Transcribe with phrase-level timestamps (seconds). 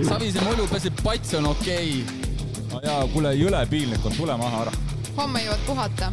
[0.00, 2.60] Savise mulju peseb pats on okei okay.
[2.70, 4.72] no jaa, kuule, jõle piinlik on, tule maha ära.
[5.18, 6.08] homme jõuad puhata.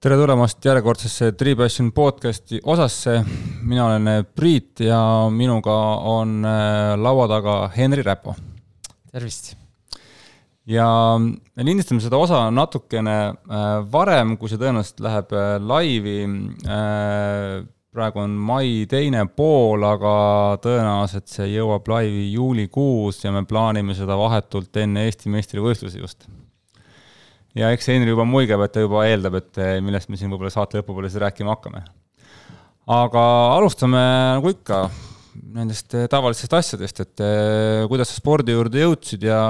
[0.00, 3.22] tere tulemast järjekordsesse Tripassion podcasti osasse.
[3.62, 5.00] mina olen Priit ja
[5.32, 5.78] minuga
[6.12, 8.36] on äh, laua taga Henri Räpo.
[9.12, 9.54] tervist!
[10.66, 16.18] ja me lindistame seda osa natukene äh, varem, kui see tõenäoliselt läheb äh, laivi
[17.90, 20.12] praegu on mai teine pool, aga
[20.62, 26.28] tõenäoliselt see jõuab laivi juulikuus ja me plaanime seda vahetult enne Eesti meistrivõistlusi just.
[27.58, 30.78] ja eks Henri juba muigab, et ta juba eeldab, et millest me siin võib-olla saate
[30.78, 31.82] lõpupoole siis rääkima hakkame.
[32.86, 33.24] aga
[33.56, 34.04] alustame
[34.36, 34.84] nagu ikka
[35.56, 39.40] nendest tavalistest asjadest, et eh, kuidas sa spordi juurde jõudsid ja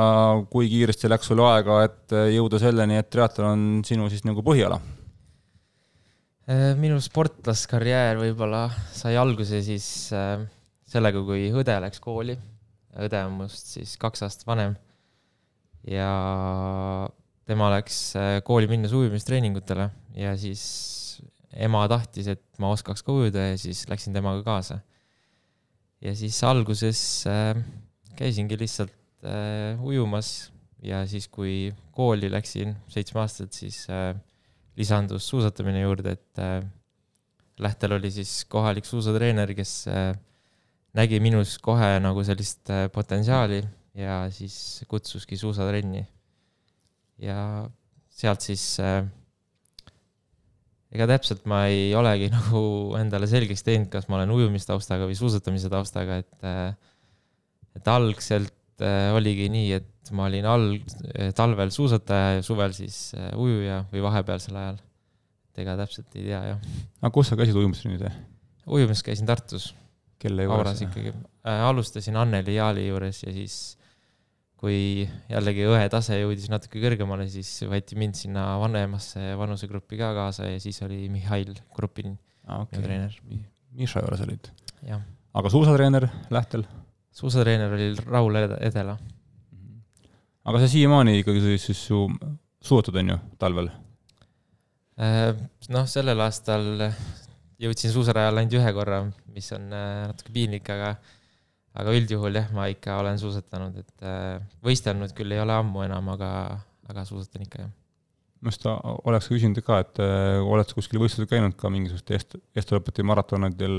[0.49, 4.81] kui kiiresti läks sul aega, et jõuda selleni, et triatlon on sinu siis nagu põhiala
[6.51, 9.85] minu sportlaskarjäär võib-olla sai alguse siis
[10.17, 10.41] äh,
[10.91, 12.35] sellega, kui õde läks kooli.
[12.99, 14.75] õde on must siis kaks aastat vanem.
[15.87, 16.11] ja
[17.47, 21.23] tema läks äh, kooli minnes ujumistreeningutele ja siis
[21.55, 24.81] ema tahtis, et ma oskaks ka ujuda ja siis läksin temaga kaasa.
[26.03, 27.25] ja siis alguses
[28.19, 28.97] käisingi lihtsalt
[29.85, 30.51] ujumas
[30.83, 33.85] ja siis, kui kooli läksin seitsmeaastaselt, siis
[34.79, 36.61] lisandus suusatamine juurde, et äh,
[37.61, 40.13] lähtel oli siis kohalik suusatreener, kes äh,
[40.97, 43.63] nägi minus kohe nagu sellist äh, potentsiaali
[43.99, 46.07] ja siis kutsuski suusatrenni.
[47.21, 47.69] ja
[48.09, 48.79] sealt siis
[50.91, 52.63] ega täpselt ma ei olegi nagu
[52.97, 56.49] endale selgeks teinud, kas ma olen ujumistaustaga või suusatamise taustaga, et
[57.77, 60.69] et algselt äh, oligi nii, et ma olin all,
[61.15, 64.81] äh, talvel suusataja ja suvel siis äh, ujuja või vahepealsel ajal.
[65.51, 66.65] et ega täpselt ei tea, jah.
[67.03, 68.17] aga kus sa käisid ujumistrennis?
[68.67, 69.73] ujumas käisin Tartus.
[70.21, 70.83] kelle juures?
[70.87, 71.67] ikkagi äh,.
[71.69, 73.61] alustasin Anneli Jaali juures ja siis
[74.61, 80.51] kui jällegi õe tase jõudis natuke kõrgemale, siis võeti mind sinna vanemasse vanusegruppi ka kaasa
[80.51, 82.83] ja siis oli Mihhail Krupin ah, okay.
[82.83, 83.17] treener.
[83.79, 84.53] Miša juures olid?
[84.91, 86.67] aga suusatreener Lähtel?
[87.13, 88.97] Suusatreener oli Raul Edela.
[90.45, 92.05] aga sa siiamaani ikkagi siis, siis su
[92.65, 93.71] suutad, on ju, talvel?
[95.01, 95.33] Äh,
[95.73, 96.67] noh, sellel aastal
[97.61, 99.03] jõudsin suusarajale ainult ühe korra,
[99.35, 100.95] mis on äh, natuke piinlik, aga
[101.81, 106.09] aga üldjuhul jah, ma ikka olen suusatanud, et äh, võistelnud küll ei ole ammu enam,
[106.17, 106.31] aga,
[106.91, 107.71] aga suusatan ikka, jah.
[108.41, 113.05] ma just oleks küsinud ka, et oled sa kuskil võistlusel käinud ka mingisuguste Est-, Estolõpeti
[113.07, 113.77] maratonidel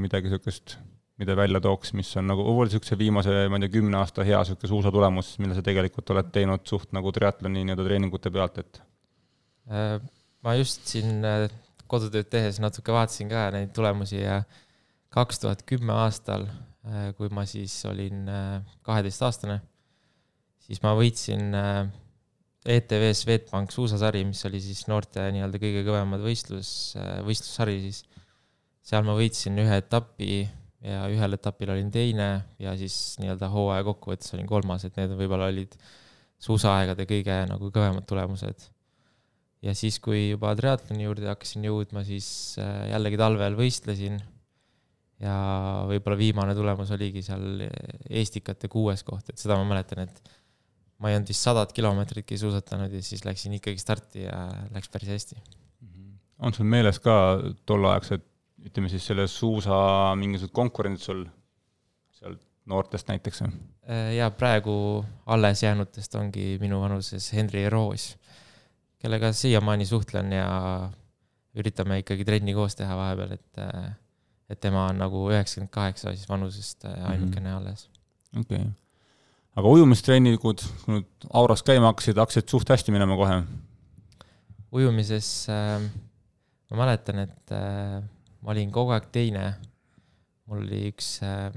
[0.00, 0.76] midagi niisugust
[1.20, 4.40] mida välja tooks, mis on nagu võib-olla niisuguse viimase, ma ei tea, kümne aasta hea
[4.40, 8.82] niisugune suusatulemus, mille sa tegelikult oled teinud suht nagu triatloni nii-öelda treeningute pealt, et?
[9.70, 9.96] Äh,
[10.42, 11.46] ma just siin äh,
[11.90, 14.40] kodutööd tehes natuke vaatasin ka neid tulemusi ja
[15.12, 16.48] kaks tuhat kümme aastal,
[16.88, 18.24] äh, kui ma siis olin
[18.86, 19.60] kaheteistaastane,
[20.64, 21.52] siis ma võitsin
[22.62, 26.94] ETV Swedbank suusasari, mis oli siis noorte nii-öelda kõige kõvemad võistlus,
[27.26, 28.02] võistlussari siis.
[28.82, 30.40] seal ma võitsin ühe etapi
[30.82, 32.28] ja ühel etapil olin teine
[32.62, 35.76] ja siis nii-öelda hooaja kokkuvõttes olin kolmas, et need võib-olla olid
[36.42, 38.68] suusaaegade kõige nagu kõvemad tulemused.
[39.62, 44.18] ja siis, kui juba triatloni juurde hakkasin jõudma, siis äh, jällegi talvel võistlesin
[45.22, 45.36] ja
[45.86, 47.62] võib-olla viimane tulemus oligi seal
[48.10, 50.34] Eestikate kuues koht, et seda ma mäletan, et
[50.98, 54.44] ma ei olnud vist sadat kilomeetritki suusatanud ja siis läksin ikkagi starti ja
[54.74, 55.38] läks päris hästi.
[56.42, 57.14] on sul meeles ka
[57.66, 58.31] tolleaegsed
[58.66, 59.76] ütleme siis selle suusa
[60.18, 61.24] mingisugused konkurendid sul
[62.16, 62.36] seal
[62.70, 63.42] noortest näiteks?
[63.42, 64.74] Äh, jaa, praegu
[65.26, 68.12] alles jäänutest ongi minu vanuses Henri Roos,
[69.02, 70.50] kellega siiamaani suhtlen ja
[71.58, 73.64] üritame ikkagi trenni koos teha vahepeal, et,
[74.52, 77.58] et tema on nagu üheksakümmend kaheksa siis vanusest äh, ainukene mm -hmm.
[77.58, 77.90] alles.
[78.40, 78.70] okei okay.,
[79.56, 83.42] aga ujumistrenningud, kui nüüd Auras käima hakkasid, hakkasid suht hästi minema kohe?
[84.72, 85.82] ujumises äh,
[86.70, 88.02] ma mäletan, et äh,
[88.42, 89.46] ma olin kogu aeg teine.
[90.50, 91.54] mul oli üks äh,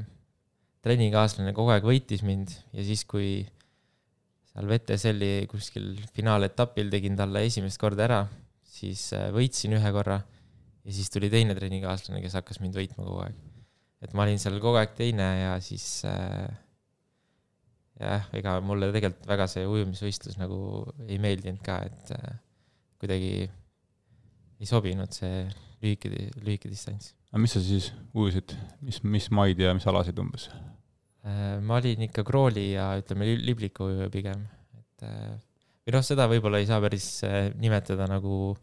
[0.85, 3.41] trennikaaslane kogu aeg võitis mind ja siis, kui
[4.51, 8.21] seal VTSL-i kuskil finaaletapil tegin talle esimest korda ära,
[8.63, 10.19] siis äh, võitsin ühe korra
[10.85, 13.41] ja siis tuli teine trennikaaslane, kes hakkas mind võitma kogu aeg.
[14.05, 16.45] et ma olin seal kogu aeg teine ja siis äh,
[17.99, 20.59] jah, ega mulle tegelikult väga see ujumisvõistlus nagu
[21.07, 22.41] ei meeldinud ka, et äh,
[23.01, 23.33] kuidagi
[24.61, 25.47] ei sobinud see
[25.85, 26.11] lühike,
[26.41, 27.13] lühike distants.
[27.31, 28.55] aga mis sa siis ujusid,
[28.85, 30.49] mis, mis maid ja mis alasid umbes?
[31.25, 34.43] Äh, ma olin ikka krooli ja ütleme, libliku pigem,
[34.77, 35.31] et äh,
[35.85, 38.53] või noh, seda võib-olla ei saa päris äh, nimetada nagu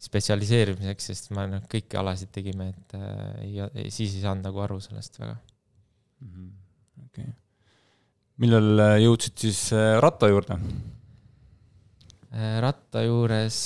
[0.00, 2.94] spetsialiseerimiseks, sest ma noh, kõiki alasid tegime, et
[3.44, 5.36] ei, siis ei saanud nagu aru sellest väga.
[6.24, 7.34] okei okay..
[8.42, 9.60] millal jõudsid siis
[10.00, 10.56] ratta juurde?
[12.64, 13.60] ratta juures,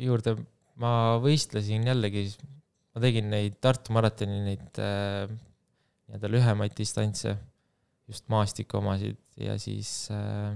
[0.00, 0.36] juurde
[0.82, 0.92] ma
[1.22, 2.28] võistlesin jällegi,
[2.94, 7.36] ma tegin neid Tartu maratoni neid nii-öelda lühemaid distantse,
[8.06, 10.54] just maastiku omasid ja siis äh,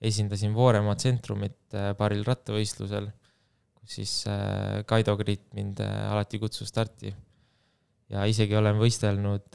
[0.00, 3.10] esindasin Vooremaa tsentrumit äh, paaril rattavõistlusel,
[3.76, 7.12] kus siis äh, Kaido Kriit mind äh, alati kutsus starti.
[8.10, 9.54] ja isegi olen võistelnud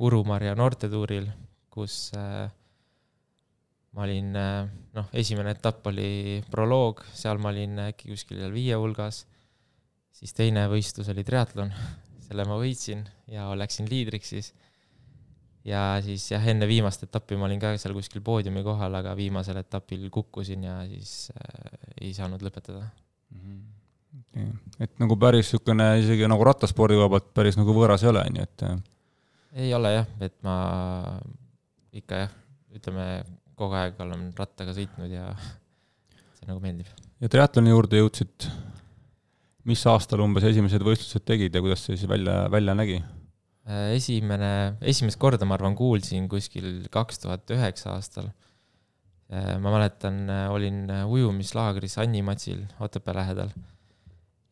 [0.00, 1.28] Urumarja noortetuuril,
[1.70, 2.10] kus
[3.96, 4.30] ma olin,
[4.94, 9.24] noh, esimene etapp oli proloog, seal ma olin äkki kuskil viie hulgas,
[10.14, 11.72] siis teine võistlus oli triatlon,
[12.26, 14.52] selle ma võitsin ja läksin liidriks siis
[15.66, 19.60] ja siis jah, enne viimast etappi ma olin ka seal kuskil poodiumi kohal, aga viimasel
[19.60, 23.40] etapil kukkusin ja siis äh, ei saanud lõpetada mm.
[23.40, 23.60] -hmm.
[24.20, 24.46] Okay.
[24.80, 28.42] et nagu päris niisugune isegi nagu rattaspordi koha pealt päris nagu võõras ei ole, nii
[28.42, 28.62] et.
[28.66, 28.80] Äh.
[29.66, 30.56] ei ole jah, et ma
[31.92, 32.32] ikka jah,
[32.74, 33.06] ütleme
[33.60, 35.30] kogu aeg olen rattaga sõitnud ja
[36.38, 36.90] see nagu meeldib.
[37.20, 38.50] ja triatloni juurde jõudsid,
[39.68, 43.00] mis aastal umbes esimesed võistlused tegid ja kuidas see siis välja, välja nägi?
[43.70, 48.30] Äh, esimene, esimest korda ma arvan, kuulsin kuskil kaks tuhat üheksa aastal.
[49.30, 53.52] Äh, ma mäletan, äh, olin ujumislaagris Annimatsil Otepää lähedal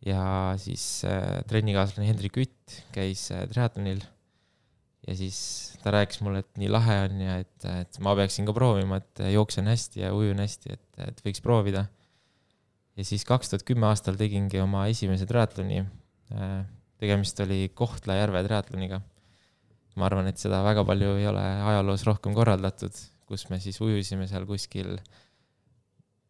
[0.06, 0.20] ja
[0.60, 1.02] siis
[1.50, 4.04] trennikaaslane Hendrik Ütt käis triatlonil
[5.08, 5.38] ja siis
[5.82, 9.22] ta rääkis mulle, et nii lahe on ja et, et ma peaksin ka proovima, et
[9.32, 11.86] jooksen hästi ja ujun hästi, et, et võiks proovida.
[12.98, 15.86] ja siis kaks tuhat kümme aastal tegingi oma esimese triatloni
[16.98, 19.00] tegemist oli Kohtla-Järve triatloniga.
[19.98, 22.94] ma arvan, et seda väga palju ei ole ajaloos rohkem korraldatud,
[23.26, 24.92] kus me siis ujusime seal kuskil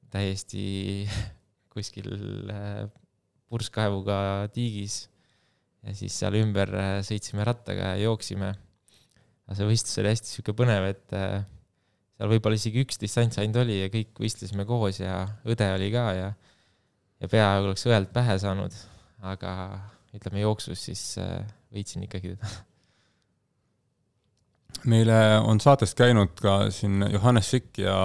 [0.08, 1.04] täiesti
[1.74, 2.08] kuskil
[2.52, 2.86] äh,
[3.48, 5.02] purskkaevuga tiigis
[5.84, 8.54] ja siis seal ümber äh, sõitsime rattaga ja jooksime.
[9.48, 11.40] Aga see võistlus oli hästi sihuke põnev, et äh,
[12.18, 16.04] seal võib-olla isegi üks distants ainult oli ja kõik võistlesime koos ja õde oli ka
[16.16, 16.32] ja,
[17.22, 18.76] ja peaaegu oleks õelt pähe saanud,
[19.24, 19.52] aga
[20.16, 21.40] ütleme jooksus, siis äh,
[21.72, 22.52] võitsin ikkagi teda.
[24.92, 27.96] meile on saatest käinud ka siin Johannes Sikk ja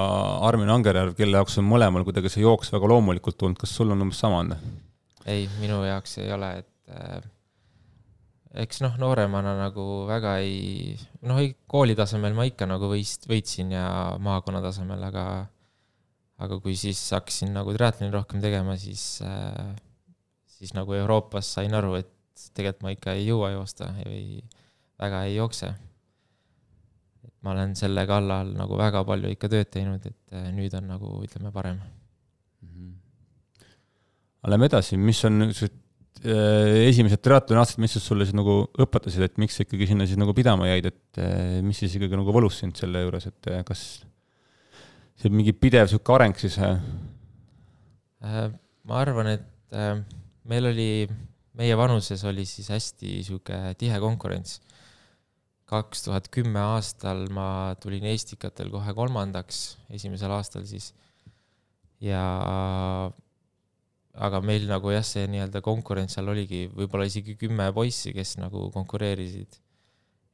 [0.48, 4.08] Armin Angerjärv, kelle jaoks on mõlemal kuidagi see jooks väga loomulikult tulnud, kas sul on
[4.08, 4.56] umbes sama on?
[5.28, 7.20] ei, minu jaoks ei ole, et äh,
[8.54, 10.94] eks noh, nooremana nagu väga ei,
[11.26, 13.88] noh, kooli tasemel ma ikka nagu võist-, võitsin ja
[14.22, 15.26] maakonna tasemel, aga
[16.44, 19.74] aga kui siis hakkasin nagu triatloni rohkem tegema, siis äh,
[20.64, 22.12] siis nagu Euroopas sain aru, et
[22.54, 24.42] tegelikult ma ikka ei jõua joosta või
[25.02, 25.74] väga ei jookse.
[27.24, 30.90] et ma olen selle kallal nagu väga palju ikka tööd teinud, et äh, nüüd on
[30.94, 32.70] nagu ütleme parem mm.
[32.70, 32.92] -hmm.
[34.42, 35.83] aga lähme edasi, mis on niisugused
[36.24, 40.20] esimesed triatloni aastad, mis siis sulle siis nagu õpetasid, et miks sa ikkagi sinna siis
[40.20, 43.82] nagu pidama jäid, et äh, mis siis ikkagi nagu võlus sind selle juures, et kas
[45.20, 46.58] see mingi pidev niisugune areng siis?
[48.24, 49.76] ma arvan, et
[50.48, 50.92] meil oli,
[51.60, 54.62] meie vanuses oli siis hästi sihuke tihe konkurents.
[55.74, 60.94] kaks tuhat kümme aastal ma tulin Estikatel kohe kolmandaks, esimesel aastal siis.
[62.00, 62.24] ja
[64.14, 68.68] aga meil nagu jah, see nii-öelda konkurents seal oligi võib-olla isegi kümme poissi, kes nagu
[68.74, 69.60] konkureerisid.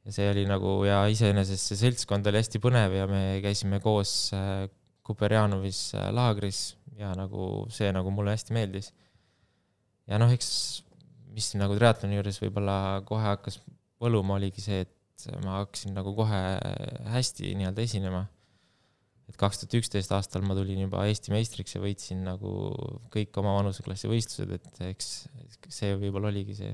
[0.04, 4.32] ja see oli nagu ja iseenesest see seltskond oli hästi põnev ja me käisime koos
[4.36, 4.68] äh,
[5.04, 8.92] Kuperjanovis äh, laagris ja nagu see nagu mulle hästi meeldis
[10.08, 10.50] ja noh, eks
[11.34, 12.76] mis nagu triatloni juures võib-olla
[13.08, 13.60] kohe hakkas
[14.02, 16.40] võluma, oligi see, et ma hakkasin nagu kohe
[17.12, 18.24] hästi nii-öelda esinema.
[19.30, 22.50] Et kaks tuhat üksteist aastal ma tulin juba Eesti meistriks ja võitsin nagu
[23.14, 25.10] kõik oma vanuseklassi võistlused, et eks
[25.70, 26.72] see võib-olla oligi see.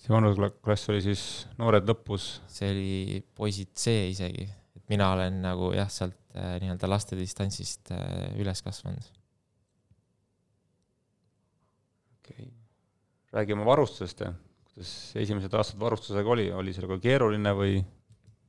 [0.00, 1.22] see vanuseklass oli siis
[1.60, 2.30] noored lõpus?
[2.48, 4.48] see oli poisid C isegi,
[4.78, 9.12] et mina olen nagu jah, sealt äh, nii-öelda laste distantsist äh, üles kasvanud
[12.22, 12.52] okei okay.,
[13.36, 17.78] räägime varustusest kuidas esimesed aastad varustusega oli, oli see nagu keeruline või,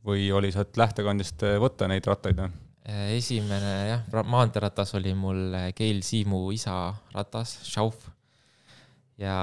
[0.07, 2.68] või oli sealt lähtekandist võtta neid rattaid või?
[3.15, 8.07] Esimene jah, maanteeratas oli mul Keil Siimu isa ratas, Schauf.
[9.19, 9.35] ja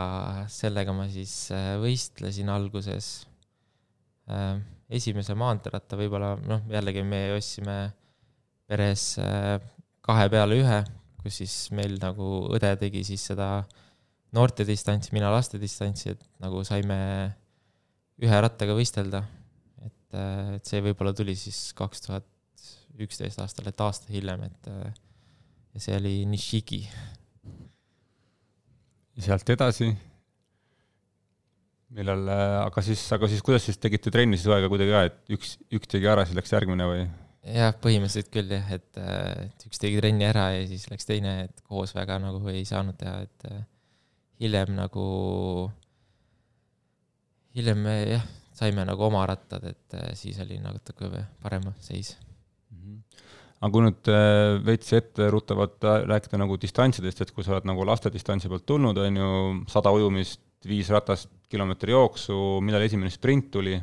[0.50, 3.26] sellega ma siis äh, võistlesin alguses.
[4.90, 7.76] Esimese maanteeratta võib-olla, noh, jällegi me ostsime
[8.66, 9.12] peres
[10.02, 10.78] kahe peale ühe,
[11.22, 13.48] kus siis meil nagu õde tegi siis seda
[14.34, 16.98] noorte distantsi, mina laste distantsi, et nagu saime
[18.22, 19.22] ühe rattaga võistelda.
[19.86, 20.18] et,
[20.56, 22.26] et see võib-olla tuli siis kaks tuhat
[23.04, 24.94] üksteist aastal, et aasta hiljem, et äh,
[25.76, 26.80] ja see oli Nishiki.
[29.20, 29.90] sealt edasi?
[31.96, 32.26] millal,
[32.66, 35.88] aga siis, aga siis kuidas siis tegite trenni siis aega kuidagi ka, et üks, üks
[35.92, 37.04] tegi ära, siis läks järgmine või?
[37.46, 39.00] jah, põhimõtteliselt küll jah, et,
[39.46, 42.98] et üks tegi trenni ära ja siis läks teine, et koos väga nagu ei saanud
[43.00, 43.48] teha, et
[44.42, 45.06] hiljem nagu,
[47.56, 51.12] hiljem jah, saime nagu oma rattad, et siis oli natuke
[51.44, 52.16] parem seis
[53.56, 54.08] aga kui nüüd
[54.66, 59.30] veits etteruttavalt rääkida nagu distantsidest, et kui sa oled nagu lastedistantsi pealt tulnud, on ju,
[59.72, 63.76] sada ujumist, viis ratast, kilomeetri jooksu, millal esimene sprint tuli?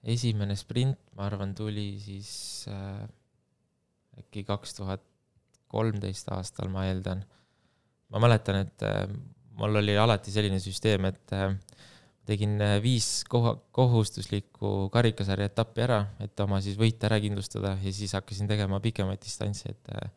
[0.00, 2.30] esimene sprint, ma arvan, tuli siis
[2.72, 3.04] äh,
[4.20, 5.02] äkki kaks tuhat
[5.70, 7.22] kolmteist aastal, ma eeldan.
[8.10, 9.04] ma mäletan, et äh,
[9.58, 11.52] mul oli alati selline süsteem, et äh,
[12.30, 17.92] tegin äh, viis koha, kohustuslikku karikasarja etappi ära, et oma siis võite ära kindlustada ja
[17.94, 20.10] siis hakkasin tegema pikemaid distantse, et äh,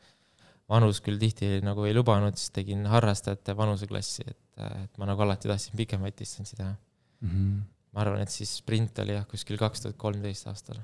[0.72, 5.52] vanus küll tihti nagu ei lubanud, siis tegin harrastajate vanuseklassi, et, et ma nagu alati
[5.52, 7.30] tahtsin pikemaid distantsi teha mm.
[7.30, 7.62] -hmm.
[7.94, 10.80] ma arvan, et siis sprint oli jah, kuskil kaks tuhat kolmteist aastal.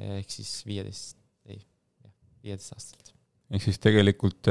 [0.00, 1.60] ehk siis viieteist, ei,
[2.04, 3.14] jah, viieteist aastalt.
[3.50, 4.48] ehk siis tegelikult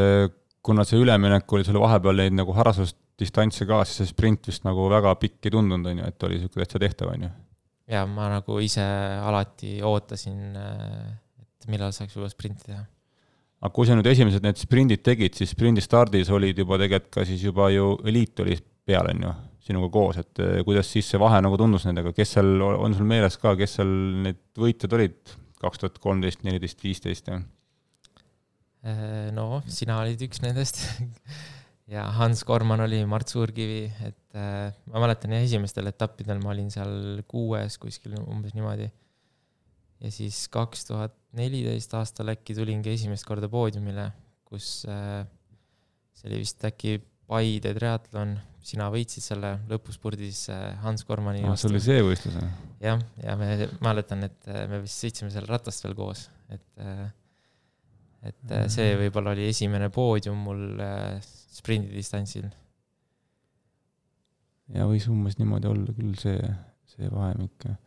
[0.62, 2.54] kuna see üleminek oli sul vahepeal neid nagu
[3.20, 6.38] harrastusdistantse ka, siis see sprint vist nagu väga pikk ei tundunud, on ju, et oli
[6.38, 7.32] niisugune täitsa tehtav, on ju?
[7.90, 8.86] jaa, ma nagu ise
[9.26, 12.86] alati ootasin, et millal saaks juba sprinti teha
[13.60, 17.28] aga kui sa nüüd esimesed need sprindid tegid, siis sprindi stardis olid juba tegelikult ka
[17.28, 18.56] siis juba ju eliit oli
[18.88, 19.36] peal, on ju,
[19.70, 23.10] sinuga koos, et eh, kuidas siis see vahe nagu tundus nendega, kes seal, on sul
[23.10, 23.92] meeles ka, kes seal
[24.24, 27.42] need võitjad olid kaks tuhat kolmteist, neliteist, viisteist ja?
[28.88, 30.80] Äh, no sina olid üks nendest
[31.90, 36.70] ja Hans Korman oli Mart Suurkivi, et äh, ma mäletan jah, esimestel etappidel ma olin
[36.74, 38.90] seal kuues kuskil umbes niimoodi.
[40.00, 44.10] Ja siis kaks tuhat neliteist aastal äkki tulingi esimest korda poodiumile,
[44.48, 45.24] kus äh,
[46.18, 48.32] see oli vist äkki Paide triatlon,
[48.66, 52.48] sina võitsid selle lõpuspurdis äh, Hans Kormani ah, see oli see võistlus või?
[52.82, 53.52] jah, ja me,
[53.86, 56.86] mäletan, et äh, me vist sõitsime seal ratast veel koos, et
[58.30, 60.64] et see võib-olla oli esimene poodium mul
[61.60, 62.50] sprindidistantsil.
[64.74, 66.40] ja võis umbes niimoodi olla küll see,
[66.90, 67.78] see vahemik, jah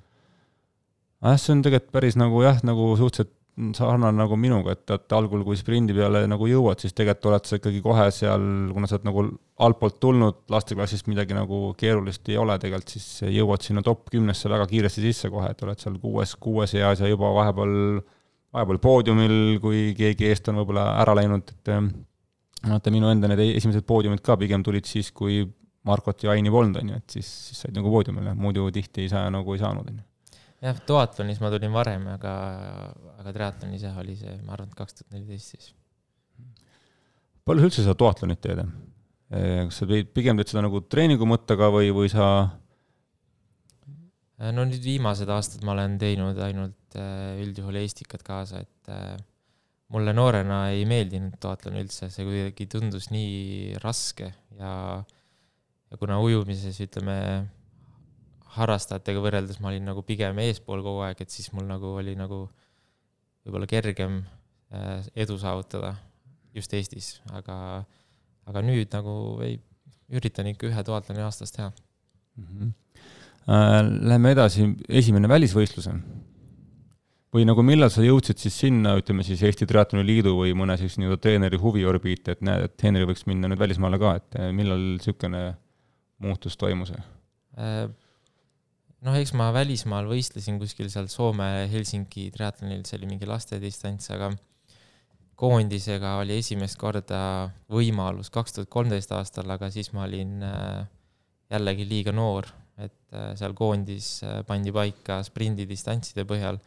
[1.22, 3.38] jah, see on tegelikult päris nagu jah, nagu suhteliselt
[3.76, 7.58] sarnane nagu minuga, et, et algul, kui sprindi peale nagu jõuad, siis tegelikult oled sa
[7.58, 9.24] ikkagi kohe seal, kuna sa oled nagu
[9.66, 14.66] altpoolt tulnud, lasteklassist midagi nagu keerulist ei ole tegelikult, siis jõuad sinna top kümnesse väga
[14.70, 17.76] kiiresti sisse kohe, et oled seal kuues, kuues eas ja juba vahepeal,
[18.56, 21.74] vahepeal poodiumil, kui keegi eest on võib-olla ära läinud, et
[22.68, 25.42] vaata, minu enda need esimesed poodiumid ka pigem tulid siis, kui
[25.88, 29.10] Markot ja Aini polnud, on ju, et siis, siis said nagu poodiumile, muidu tihti ei
[29.10, 30.06] saa, nagu ei saanud, on ju
[30.62, 32.32] jah, duatlonis ma tulin varem, aga,
[33.18, 35.70] aga triatlonis jah, oli see, ma arvan, et kaks tuhat neliteist siis.
[37.46, 38.62] palju sa üldse seda duatlonit teed?
[39.32, 42.28] Eh, kas sa pigem teed seda nagu treeningu mõttega või, või sa?
[44.38, 48.94] Eh, no nüüd viimased aastad ma olen teinud ainult eh, üldjuhul Eestikat kaasa, et
[49.92, 54.74] mulle noorena ei meeldinud duatlon üldse, see kuidagi tundus nii raske ja,
[55.90, 57.16] ja kuna ujumises ütleme,
[58.56, 62.44] harrastajatega võrreldes ma olin nagu pigem eespool kogu aeg, et siis mul nagu oli nagu
[63.42, 64.20] võib-olla kergem
[64.72, 65.94] äh, edu saavutada
[66.56, 67.56] just Eestis, aga,
[68.48, 69.56] aga nüüd nagu ei,
[70.12, 72.46] üritan ikka ühe duatloni aastas teha mm.
[72.46, 72.72] -hmm.
[73.42, 76.02] Läheme edasi, esimene välisvõistlus on?
[77.32, 80.98] Või nagu millal sa jõudsid siis sinna, ütleme siis Eesti Triatloni Liidu või mõne siis
[81.00, 85.42] nii-öelda treeneri huviorbiiti, et näed, et Henri võiks minna nüüd välismaale ka, et millal niisugune
[86.22, 86.92] muutus toimus?
[86.92, 87.86] Äh,
[89.02, 94.28] noh, eks ma välismaal võistlesin kuskil seal Soome Helsingi triatlonil, see oli mingi lastedistants, aga
[95.40, 97.22] koondisega oli esimest korda
[97.72, 100.84] võimalus kaks tuhat kolmteist aastal, aga siis ma olin äh,
[101.56, 106.60] jällegi liiga noor, et äh, seal koondis pandi paika sprindidistantside põhjal,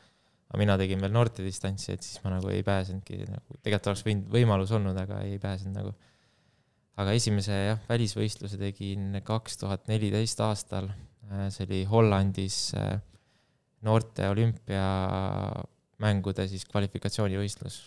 [0.50, 4.28] aga mina tegin veel noortedistantsi, et siis ma nagu ei pääsenudki, nagu tegelikult oleks võinud,
[4.36, 5.96] võimalus olnud, aga ei pääsenud nagu.
[6.96, 10.92] aga esimese jah, välisvõistluse tegin kaks tuhat neliteist aastal
[11.32, 13.00] Äh, see oli Hollandis äh,
[13.86, 17.80] noorte olümpiamängude siis kvalifikatsioonivõistlus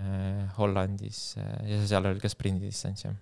[0.00, 3.16] äh, Hollandis ja seal oli ka sprindidistants, jah.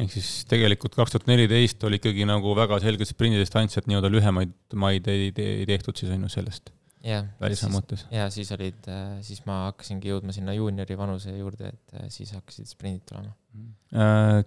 [0.00, 4.54] Ehk siis tegelikult kaks tuhat neliteist oli ikkagi nagu väga selge sprindidistants, et nii-öelda lühemaid
[4.80, 6.72] maid ei, ei tehtud siis on ju sellest
[7.04, 8.06] yeah, välismaa mõttes?
[8.12, 8.88] jaa, siis olid,
[9.26, 13.36] siis ma hakkasingi jõudma sinna juuniori vanuse juurde, et siis hakkasid sprindid tulema.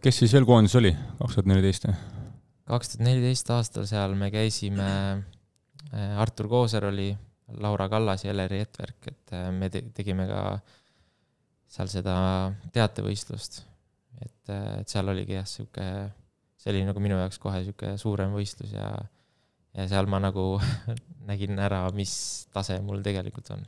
[0.01, 1.89] Kes siis veel koondises oli, kaks tuhat neliteist?
[2.69, 4.89] kaks tuhat neliteist aastal seal me käisime,
[5.91, 7.11] äh, Artur Kooser oli,
[7.59, 10.43] Laura Kallas ja Eleri Etverk, et äh, me tegime ka
[11.73, 12.15] seal seda
[12.73, 13.63] teatevõistlust.
[14.21, 15.87] Et, äh, et seal oligi jah, sihuke,
[16.59, 18.91] see oli nagu minu jaoks kohe niisugune suurem võistlus ja,
[19.73, 20.45] ja seal ma nagu
[21.29, 22.13] nägin ära, mis
[22.53, 23.65] tase mul tegelikult on.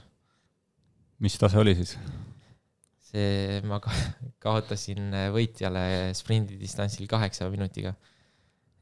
[1.24, 1.96] mis tase oli siis?
[3.06, 3.80] see, ma
[4.44, 7.96] kaotasin võitjale sprindidistantsil kaheksa minutiga.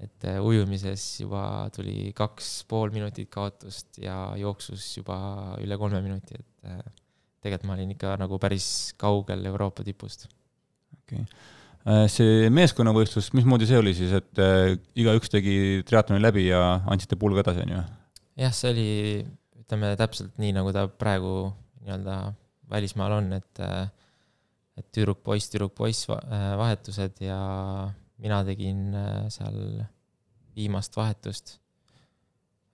[0.04, 5.16] et äh, ujumises juba tuli kaks pool minutit kaotust ja jooksus juba
[5.64, 6.82] üle kolme minuti, et äh,
[7.44, 8.68] tegelikult ma olin ikka nagu päris
[9.00, 10.28] kaugel Euroopa tipust.
[11.04, 11.52] Okei okay
[11.84, 17.18] Äh, see meeskonnavõistlus, mismoodi see oli siis, et äh, igaüks tegi triatloni läbi ja andsite
[17.20, 17.80] pulga edasi, on ju?
[18.40, 18.86] jah, see oli,
[19.60, 21.34] ütleme täpselt nii, nagu ta praegu
[21.84, 22.16] nii-öelda
[22.72, 23.82] välismaal on, et äh,
[24.80, 27.36] et tüdruk-poiss, tüdruk-poiss vahetused ja
[28.24, 28.96] mina tegin
[29.30, 29.60] seal
[30.56, 31.60] viimast vahetust.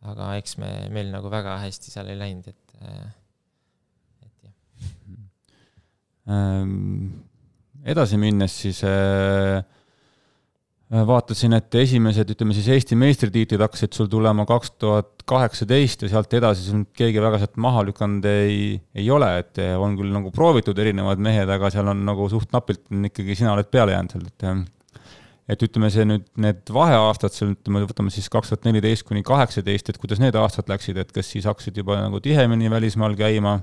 [0.08, 2.78] aga eks me, meil nagu väga hästi seal ei läinud, et,
[4.30, 4.54] et jah
[6.30, 7.28] ähm
[7.86, 9.60] edasi minnes siis äh,
[10.92, 16.12] äh, vaatasin, et esimesed, ütleme siis Eesti meistritiitlid hakkasid sul tulema kaks tuhat kaheksateist ja
[16.16, 20.12] sealt edasi sul keegi väga sealt maha lükanud ei, ei ole, et äh, on küll
[20.16, 24.18] nagu proovitud erinevad mehed, aga seal on nagu suht napilt ikkagi sina oled peale jäänud
[24.18, 24.60] seal, et äh,
[25.50, 29.90] et ütleme, see nüüd, need vaheaastad seal, ütleme, võtame siis kaks tuhat neliteist kuni kaheksateist,
[29.90, 33.58] et kuidas need aastad läksid, et kas siis hakkasid juba nagu tihemini välismaal käima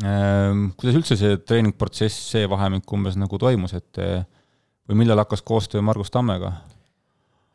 [0.00, 4.24] kuidas üldse see treeningprotsess, see vahemik umbes nagu toimus, et eh,
[4.88, 6.52] või millal hakkas koostöö Margus Tammega?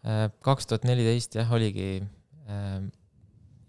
[0.02, 2.88] Äh, kaks tuhat neliteist jah, oligi ehm,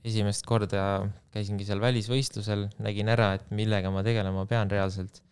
[0.08, 0.86] esimest korda
[1.34, 5.22] käisingi seal välisvõistlusel, nägin ära, et millega ma tegelema pean reaalselt.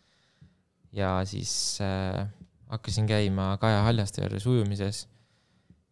[0.93, 2.27] ja siis äh,
[2.71, 5.05] hakkasin käima Kaja Haljaste juures ujumises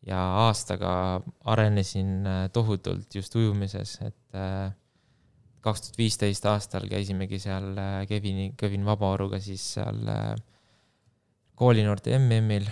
[0.07, 4.73] ja aastaga arenesin äh, tohutult just ujumises, et äh,
[5.65, 10.35] kaks tuhat viisteist aastal käisimegi seal äh, Kevini, Kevin Vabaoruga siis seal äh,
[11.59, 12.69] koolinoorte MM-il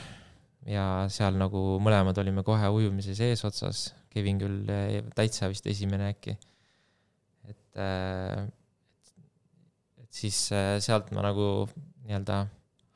[0.71, 6.37] ja seal nagu mõlemad olime kohe ujumises eesotsas, Kevin küll äh, täitsa vist esimene äkki.
[7.47, 7.79] et,
[10.03, 10.39] et siis
[10.83, 11.69] sealt ma nagu
[12.07, 12.39] nii-öelda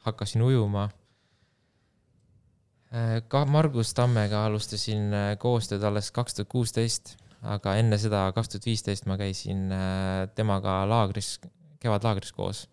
[0.07, 0.89] hakkasin ujuma.
[3.31, 9.07] ka Margus Tammega alustasin koostööd alles kaks tuhat kuusteist aga enne seda, kaks tuhat viisteist
[9.09, 11.39] ma käisin äh, temaga laagris,
[11.81, 12.67] kevadlaagris koos.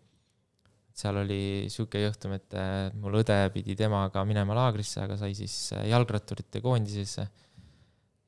[0.97, 5.56] seal oli sihuke juhtum, et äh, mul õde pidi temaga minema laagrisse, aga sai siis
[5.77, 7.27] äh, jalgratturite koondisesse.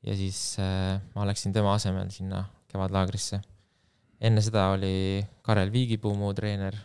[0.00, 0.56] ja siis
[1.12, 3.40] ma läksin tema asemel sinna kevadlaagrisse.
[4.20, 6.76] enne seda oli Karel Viigipuu mu treener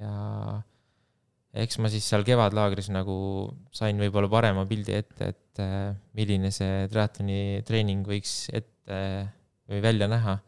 [0.00, 0.62] ja
[1.52, 3.14] eks ma siis seal kevadlaagris nagu
[3.76, 5.60] sain võib-olla parema pildi ette, et
[6.16, 9.30] milline see triatloni treening võiks et ette
[9.70, 10.38] või välja näha.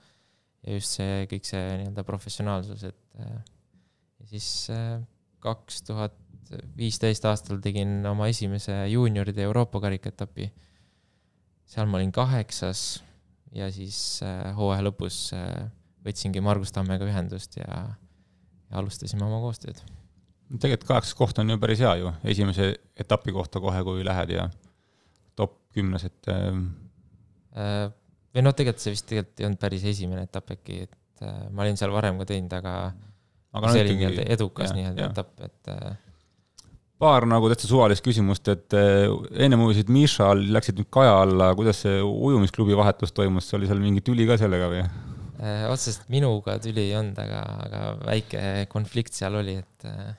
[0.65, 3.41] ja just see, kõik see nii-öelda professionaalsus, et äh,
[4.21, 5.01] ja siis äh,
[5.45, 6.17] kaks tuhat
[6.77, 10.51] viisteist aastal tegin oma esimese juunioride Euroopa karikaetapi.
[11.65, 13.03] seal ma olin kaheksas
[13.55, 14.21] ja siis
[14.57, 15.33] hooaja lõpus
[16.05, 17.97] võtsingi Margus Tammega ühendust ja,
[18.69, 19.81] ja alustasime oma koostööd.
[20.61, 24.49] tegelikult kaheksas koht on ju päris hea ju, esimese etapi kohta kohe, kui lähed ja
[25.37, 27.91] top kümnes, et äh,
[28.35, 31.67] või noh, tegelikult see vist tegelikult ei olnud päris esimene etapp äkki, et äh, ma
[31.67, 32.75] olin seal varem ka teinud, aga
[33.55, 35.95] aga see oli nii-öelda edukas nii-öelda etapp, et äh,
[37.05, 39.07] paar nagu täitsa suvalist küsimust, et äh,
[39.47, 44.05] ennem ujusid Mišal, läksid nüüd Kaja alla, kuidas see ujumisklubi vahetus toimus, oli seal mingi
[44.05, 44.85] tüli ka sellega või?
[45.45, 50.13] Äh, otseselt minuga tüli ei olnud, aga, aga väike konflikt seal oli, et äh,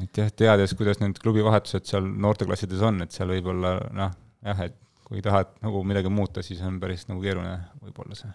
[0.00, 4.14] et jah, teades, kuidas need klubivahetused seal noorteklassides on, et seal võib olla noh,
[4.46, 4.78] jah, et
[5.10, 8.30] kui tahad nagu midagi muuta, siis on päris nagu keeruline võib-olla see.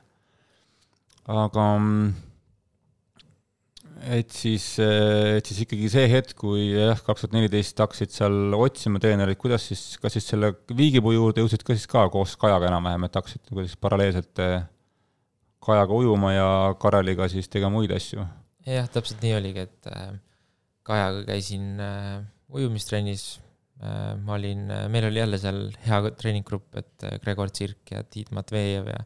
[1.31, 1.67] aga
[4.03, 8.99] et siis, et siis ikkagi see hetk, kui jah, kaks tuhat neliteist hakkasid seal otsima
[9.01, 13.07] treenerit, kuidas siis, kas siis selle Viigipuu juurde jõudsid ka siis ka koos Kajaga enam-vähem,
[13.07, 14.67] et hakkasid nagu siis paralleelselt eh,
[15.65, 16.49] Kajaga ujuma ja
[16.81, 18.27] Kareliga siis tegema muid asju?
[18.67, 20.13] jah, täpselt nii oligi, et eh,
[20.85, 22.19] Kajaga käisin eh,
[22.51, 23.29] ujumistrennis
[24.23, 28.31] ma olin, äh, meil oli jälle seal hea treeninggrupp, et äh, Gregor Tsirk ja Tiit
[28.35, 29.01] Matvejev ja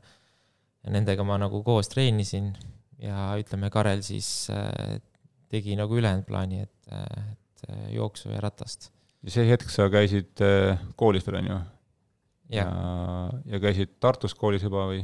[0.80, 2.54] ja nendega ma nagu koos treenisin
[3.02, 4.48] ja ütleme, Karel siis
[5.52, 8.88] tegi nagu ülejäänud plaani, et, et jooksu ja ratast.
[9.26, 10.40] ja see hetk sa käisid
[10.96, 11.58] koolis veel, on ju?
[12.56, 12.68] ja,
[13.44, 15.02] ja käisid Tartus koolis juba või?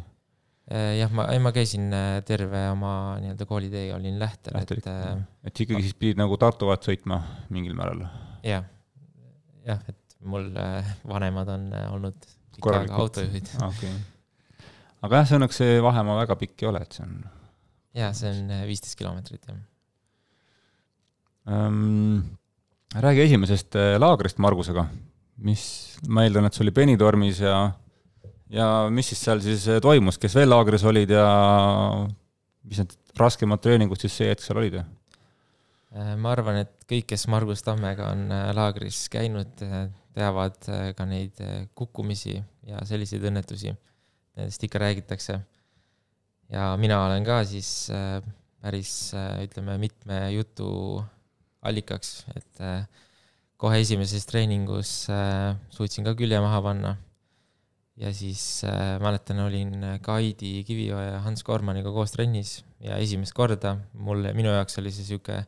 [0.71, 1.91] jah, ma, ei ma käisin
[2.23, 7.19] terve oma nii-öelda koolitee olin Lähtel, et et ikkagi siis pidid nagu Tartu vahet sõitma
[7.51, 8.07] mingil määral?
[8.47, 8.63] jah
[9.65, 12.17] jah, et mul äh, vanemad on äh, olnud
[12.55, 13.49] pikka aega autojuhid.
[13.67, 14.67] okei okay..
[15.05, 17.15] aga jah, see õnneks see vahemaa väga pikk ei ole, et see on.
[18.01, 19.61] jaa, see on äh, viisteist kilomeetrit, jah
[21.45, 22.23] um,.
[22.95, 24.85] räägi esimesest laagrist Margusega.
[25.45, 25.63] mis,
[26.07, 27.57] ma eeldan, et see oli Benitormis ja,
[28.49, 31.25] ja mis siis seal siis toimus, kes veel laagris olid ja
[32.65, 34.79] mis need raskemad treeningud siis see hetk seal olid?
[35.95, 38.27] Ma arvan, et kõik, kes Margus Tammega on
[38.57, 39.61] laagris käinud,
[40.15, 40.57] teavad
[40.97, 41.39] ka neid
[41.77, 42.35] kukkumisi
[42.67, 43.71] ja selliseid õnnetusi.
[44.35, 45.39] Nendest ikka räägitakse.
[46.51, 47.87] ja mina olen ka siis
[48.61, 50.99] päris ütleme, mitme jutu
[51.63, 52.61] allikaks, et
[53.61, 56.95] kohe esimeses treeningus äh, suutsin ka külje maha panna.
[57.95, 63.77] ja siis äh, mäletan, olin Kaidi Kivioja ja Hans Kormaniga koos trennis ja esimest korda
[63.93, 65.45] mulle, minu jaoks oli see sihuke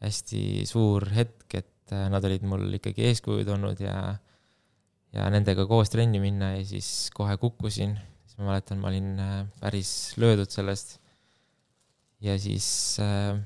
[0.00, 4.16] hästi suur hetk, et äh, nad olid mul ikkagi eeskujud olnud ja
[5.10, 9.38] ja nendega koos trenni minna ja siis kohe kukkusin, siis ma mäletan, ma olin äh,
[9.62, 10.98] päris löödud sellest.
[12.20, 13.40] ja siis äh,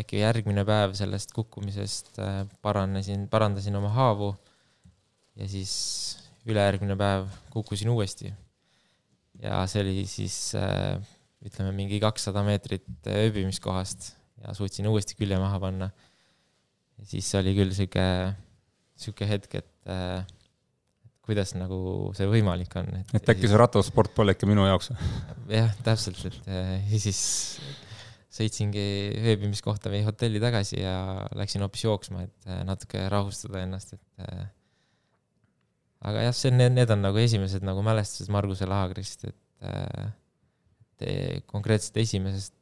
[0.00, 4.34] äkki järgmine päev sellest kukkumisest äh, paranesin, parandasin oma haavu
[5.36, 5.72] ja siis
[6.46, 8.34] ülejärgmine päev kukkusin uuesti.
[9.42, 10.98] ja see oli siis äh,
[11.46, 15.90] ütleme, mingi kakssada meetrit ööbimiskohast ja suutsin uuesti külje maha panna.
[17.04, 18.06] siis oli küll sihuke,
[18.96, 20.22] sihuke hetk, et äh,
[21.26, 22.92] kuidas nagu see võimalik on.
[23.16, 24.92] et äkki see rattasport pole ikka minu jaoks?
[25.50, 27.20] jah, täpselt, et ja siis
[28.36, 28.84] sõitsingi
[29.32, 34.44] ööbimiskohta või hotelli tagasi ja läksin hoopis jooksma, et äh, natuke rahustada ennast, et äh,
[36.06, 39.42] aga jah, see need on nagu esimesed nagu mälestused Marguse laagrist, et
[40.96, 42.52] et konkreetselt esimesest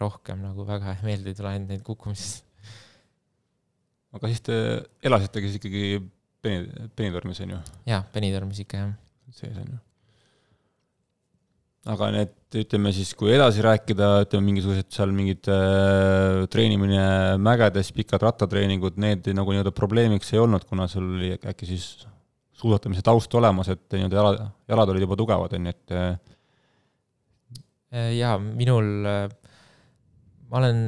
[0.00, 2.44] rohkem nagu väga meelde ei tule ainult neid kukkumised.
[4.16, 4.60] aga siis te
[5.04, 5.88] elasitegi siis ikkagi
[6.42, 7.64] Beni, Benitormis, on ju?
[7.88, 8.94] jaa, Benitormis ikka, jah.
[9.34, 9.82] sees, on ju
[11.92, 17.04] aga need, ütleme siis, kui edasi rääkida, ütleme mingisugused seal mingid äh, treenimine
[17.42, 21.84] mägedes, pikad rattatreeningud, need nagu nii-öelda probleemiks ei olnud, kuna sul oli äkki siis
[22.56, 24.36] suusatamise taust olemas, et nii-öelda jalad,
[24.72, 25.86] jalad olid juba tugevad, on ju, et
[28.18, 28.90] jaa, minul,
[30.50, 30.80] ma olen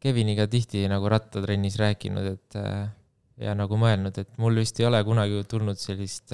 [0.00, 2.56] Keviniga tihti nagu rattatrennis rääkinud, et
[3.40, 6.32] ja nagu mõelnud, et mul vist ei ole kunagi tulnud sellist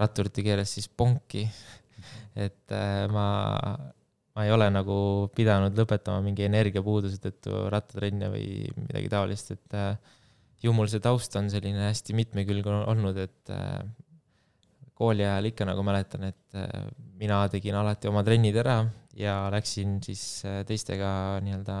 [0.00, 1.46] ratturite keeles siis ponki.
[2.46, 3.26] Et äh, ma,
[4.36, 4.96] ma ei ole nagu
[5.32, 9.94] pidanud lõpetama mingi energiapuuduse tõttu rattatrenni või midagi taolist, et äh,
[10.60, 13.80] ju mul see taust on selline hästi mitmekülgne olnud, et äh,
[14.96, 16.60] kooli ajal ikka nagu mäletan, et
[17.20, 18.78] mina tegin alati oma trennid ära
[19.16, 20.22] ja läksin siis
[20.68, 21.78] teistega nii-öelda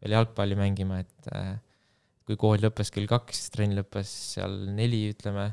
[0.00, 1.30] veel jalgpalli mängima, et
[2.28, 5.50] kui kool lõppes kell kaks, trenn lõppes seal neli, ütleme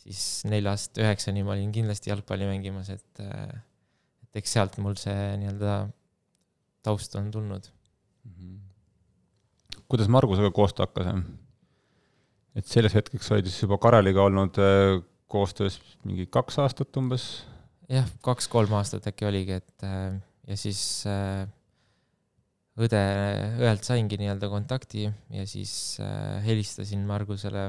[0.00, 5.76] siis neljast üheksani ma olin kindlasti jalgpalli mängimas, et, et eks sealt mul see nii-öelda
[6.86, 7.68] taust on tulnud
[8.24, 8.32] mm.
[8.32, 9.78] -hmm.
[9.88, 11.22] kuidas Margusega koostöö hakkas?
[12.56, 17.46] et selleks hetkeks olid siis juba Kareliga olnud äh, koostöös mingi kaks aastat umbes?
[17.88, 20.16] jah, kaks-kolm aastat äkki oligi, et äh,
[20.50, 21.44] ja siis äh,
[22.80, 23.02] õde,
[23.62, 25.72] õelt saingi nii-öelda kontakti ja siis
[26.44, 27.68] helistasin Margusele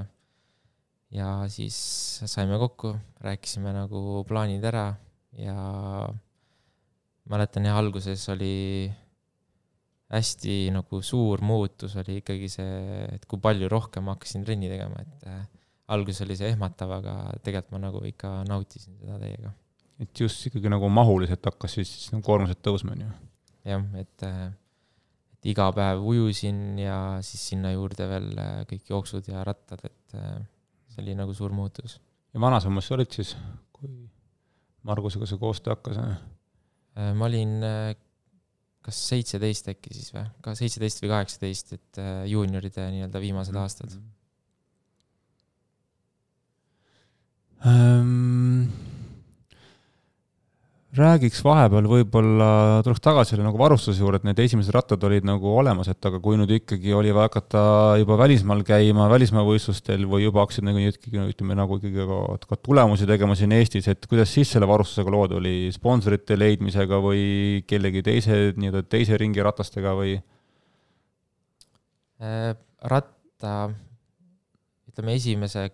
[1.13, 1.77] ja siis
[2.25, 4.89] saime kokku, rääkisime nagu plaanid ära
[5.37, 5.55] ja
[7.31, 8.91] mäletan jah, alguses oli
[10.11, 12.79] hästi nagu suur muutus oli ikkagi see,
[13.15, 15.43] et kui palju rohkem ma hakkasin trenni tegema, et äh,
[15.95, 19.53] alguses oli see ehmatav, aga tegelikult ma nagu ikka nautisin seda täiega.
[20.01, 23.11] Et just ikkagi nagu mahuliselt hakkas siis nagu koormused tõusma, on ju?
[23.71, 24.45] jah, et, äh,
[25.37, 30.17] et iga päev ujusin ja siis sinna juurde veel äh, kõik jooksud ja rattad, et
[30.91, 31.99] see oli nagu suur muutus.
[32.33, 33.35] ja vanasammas sa olid siis,
[33.71, 34.09] kui
[34.87, 35.99] Margusega see koostöö hakkas?
[36.01, 37.95] Äh, ma olin äh,
[38.81, 43.57] kas seitseteist äkki siis või, ka seitseteist või kaheksateist, et äh, juunioride nii-öelda viimased mm
[43.57, 43.63] -hmm.
[43.63, 43.91] aastad
[47.61, 48.90] um
[50.91, 52.47] räägiks vahepeal võib-olla,
[52.83, 56.19] tuleks tagasi selle nagu varustuse juurde, et need esimesed rattad olid nagu olemas, et aga
[56.23, 57.61] kui nüüd ikkagi oli vaja hakata
[58.01, 62.19] juba välismaal käima, välismaa võistlustel või juba hakkasid nagu ikkagi ütleme nagu ikkagi ka,
[62.51, 67.23] ka tulemusi tegema siin Eestis, et kuidas siis selle varustusega lood oli, sponsorite leidmisega või
[67.69, 70.17] kellegi teise, nii-öelda teise ringi ratastega või?
[72.21, 72.51] Äh,
[72.91, 73.55] ratta,
[74.91, 75.69] ütleme esimese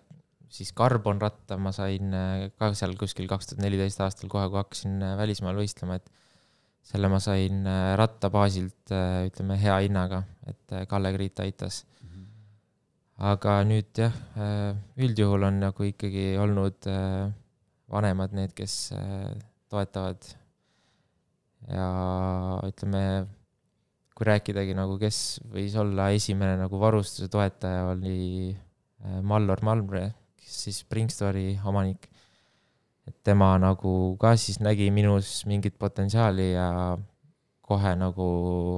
[0.52, 5.02] siis karbonratta ma sain äh, ka seal kuskil kaks tuhat neliteist aastal, kohe kui hakkasin
[5.04, 6.08] äh, välismaal võistlema, et
[6.88, 8.94] selle ma sain äh, ratta baasilt,
[9.28, 11.82] ütleme, hea hinnaga, et Kalle Kriit aitas
[13.18, 14.14] aga nüüd jah,
[15.02, 16.86] üldjuhul on nagu ikkagi olnud
[17.90, 18.92] vanemad need, kes
[19.68, 20.22] toetavad.
[21.66, 21.88] ja
[22.68, 23.02] ütleme,
[24.14, 28.54] kui rääkidagi nagu, kes võis olla esimene nagu varustuse toetaja, oli
[29.26, 30.06] Mallor Malmre,
[30.48, 32.08] siis Springstore'i omanik.
[33.08, 36.98] et tema nagu ka siis nägi minus mingit potentsiaali ja
[37.64, 38.26] kohe nagu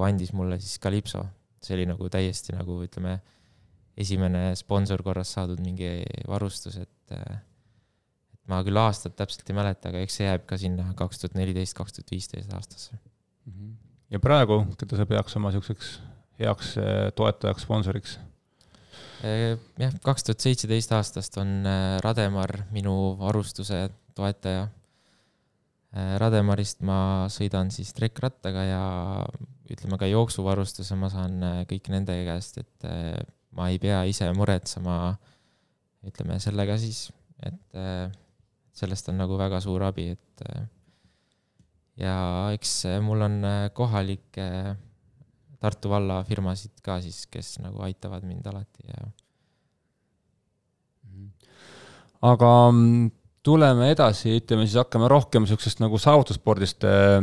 [0.07, 1.25] andis mulle siis Calypso.
[1.63, 3.19] see oli nagu täiesti nagu ütleme,
[4.01, 5.91] esimene sponsor korras saadud mingi
[6.29, 10.87] varustus, et et ma küll aastat täpselt ei mäleta, aga eks see jääb ka sinna
[10.97, 12.97] kaks tuhat neliteist, kaks tuhat viisteist aastasse.
[14.11, 15.99] ja praegu, keda sa peaks oma niisuguseks
[16.41, 18.19] heaks eh, toetajaks, sponsoriks?
[19.21, 24.69] Eh, jah, kaks tuhat seitseteist aastast on eh, Rademar minu varustuse toetaja.
[25.91, 28.83] Rademarist ma sõidan siis trekkrattaga ja
[29.75, 32.87] ütleme ka jooksuvarustuse ma saan kõik nende käest, et
[33.59, 35.17] ma ei pea ise muretsema,
[36.07, 37.09] ütleme sellega siis,
[37.43, 37.81] et
[38.71, 40.45] sellest on nagu väga suur abi, et
[41.99, 42.15] ja
[42.55, 43.43] eks mul on
[43.75, 44.47] kohalikke
[45.61, 49.09] Tartu valla firmasid ka siis, kes nagu aitavad mind alati ja.
[52.31, 53.11] aga mm,
[53.45, 57.19] tuleme edasi, ütleme siis hakkame rohkem niisugusest nagu saavutusspordist äh,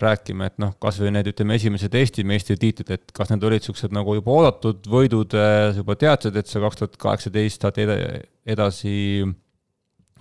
[0.00, 4.16] rääkima, et noh, kasvõi need, ütleme, esimesed Eesti meistritiitlid, et kas need olid niisugused nagu
[4.16, 8.94] juba oodatud võidud äh,, sa juba teadsid, et sa kaks tuhat kaheksateist saad edasi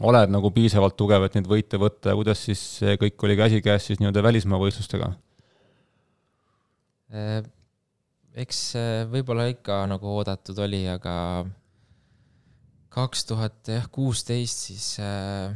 [0.04, 3.92] oled nagu piisavalt tugev, et neid võite võtta ja kuidas siis see kõik oli käsikäes
[3.92, 5.14] siis nii-öelda välismaa võistlustega?
[7.13, 7.43] Äh,
[8.34, 8.60] eks
[9.13, 11.45] võib-olla ikka nagu oodatud oli, aga
[12.93, 15.54] kaks tuhat jah, kuusteist siis äh,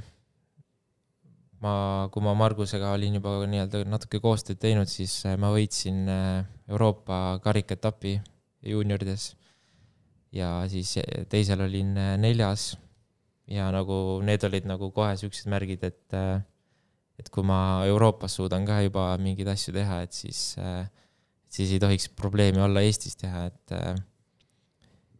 [1.66, 1.74] ma,
[2.14, 6.06] kui ma Margusega olin juba nii-öelda natuke koostööd teinud, siis äh, ma võitsin
[6.70, 8.20] Euroopa karikaetapi
[8.70, 9.32] juuniorides.
[10.36, 10.98] ja siis
[11.32, 12.76] teisel olin neljas
[13.48, 16.18] ja nagu need olid nagu kohe siuksed märgid, et
[17.18, 20.86] et kui ma Euroopas suudan ka juba mingeid asju teha, et siis äh,
[21.52, 23.94] siis ei tohiks probleemi olla Eestis teha, et äh,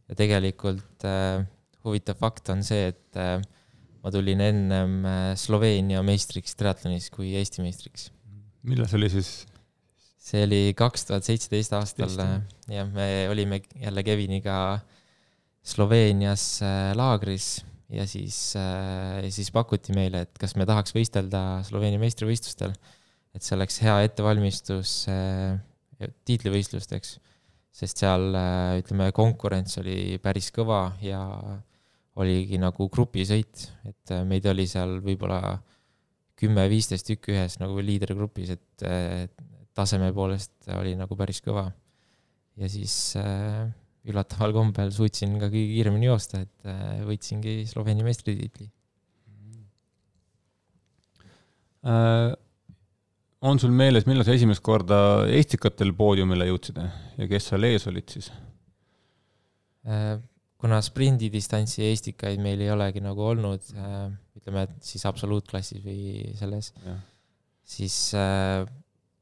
[0.08, 1.44] ja tegelikult äh,
[1.88, 3.38] huvitav fakt on see, et äh,
[4.04, 4.98] ma tulin ennem
[5.40, 8.12] Sloveenia meistriks triatlonis kui Eesti meistriks.
[8.68, 9.32] millal see oli siis?
[10.28, 12.12] see oli kaks tuhat seitseteist aastal,
[12.68, 14.58] jah, me olime jälle Keviniga
[15.68, 16.60] Sloveenias
[16.96, 17.62] laagris
[17.92, 18.36] ja siis,
[19.32, 22.76] siis pakuti meile, et kas me tahaks võistelda Sloveenia meistrivõistlustel.
[23.36, 25.06] et see oleks hea ettevalmistus
[25.98, 27.16] tiitlivõistlusteks,
[27.74, 31.22] sest seal äh, ütleme, konkurents oli päris kõva ja
[32.18, 35.58] oligi nagu grupisõit, et äh, meid oli seal võib-olla
[36.38, 39.28] kümme-viisteist tükki ühes nagu liidergrupis, et äh,
[39.78, 41.68] taseme poolest oli nagu päris kõva.
[42.58, 43.14] ja siis
[44.08, 48.72] üllataval kombel suutsin ka kõige kiiremini joosta, et võitsingi Sloveenia meistritiitli
[51.86, 52.34] äh
[53.46, 58.10] on sul meeles, millal sa esimest korda Estikatel poodiumile jõudsid ja kes seal ees olid
[58.16, 58.32] siis?
[59.88, 60.18] Äh,
[60.58, 66.74] kuna sprindidistantsi Estikaid meil ei olegi nagu olnud, äh, ütleme, et siis absoluutklassis või selles,
[67.68, 68.66] siis äh,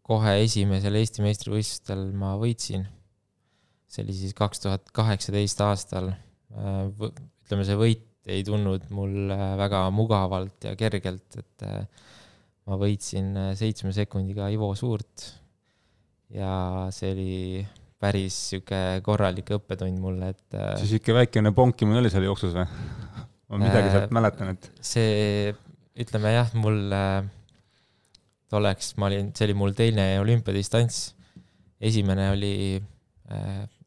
[0.05, 2.87] kohe esimesel Eesti meistrivõistlustel ma võitsin.
[3.89, 6.11] see oli siis kaks tuhat kaheksateist aastal.
[6.55, 11.65] ütleme, see võit ei tulnud mul väga mugavalt ja kergelt, et
[12.65, 15.27] ma võitsin äh, seitsme sekundiga Ivo Suurt
[16.33, 17.35] ja see oli
[18.01, 22.65] päris sihuke korralik õppetund mulle, et äh, siis ikka väikene ponkimine oli seal jooksus või?
[23.53, 25.53] ma midagi sealt äh, mäletan, et see,
[26.01, 26.81] ütleme jah, mul
[28.51, 31.13] tolleks, ma olin, see oli mul teine olümpiadistants.
[31.79, 32.55] esimene oli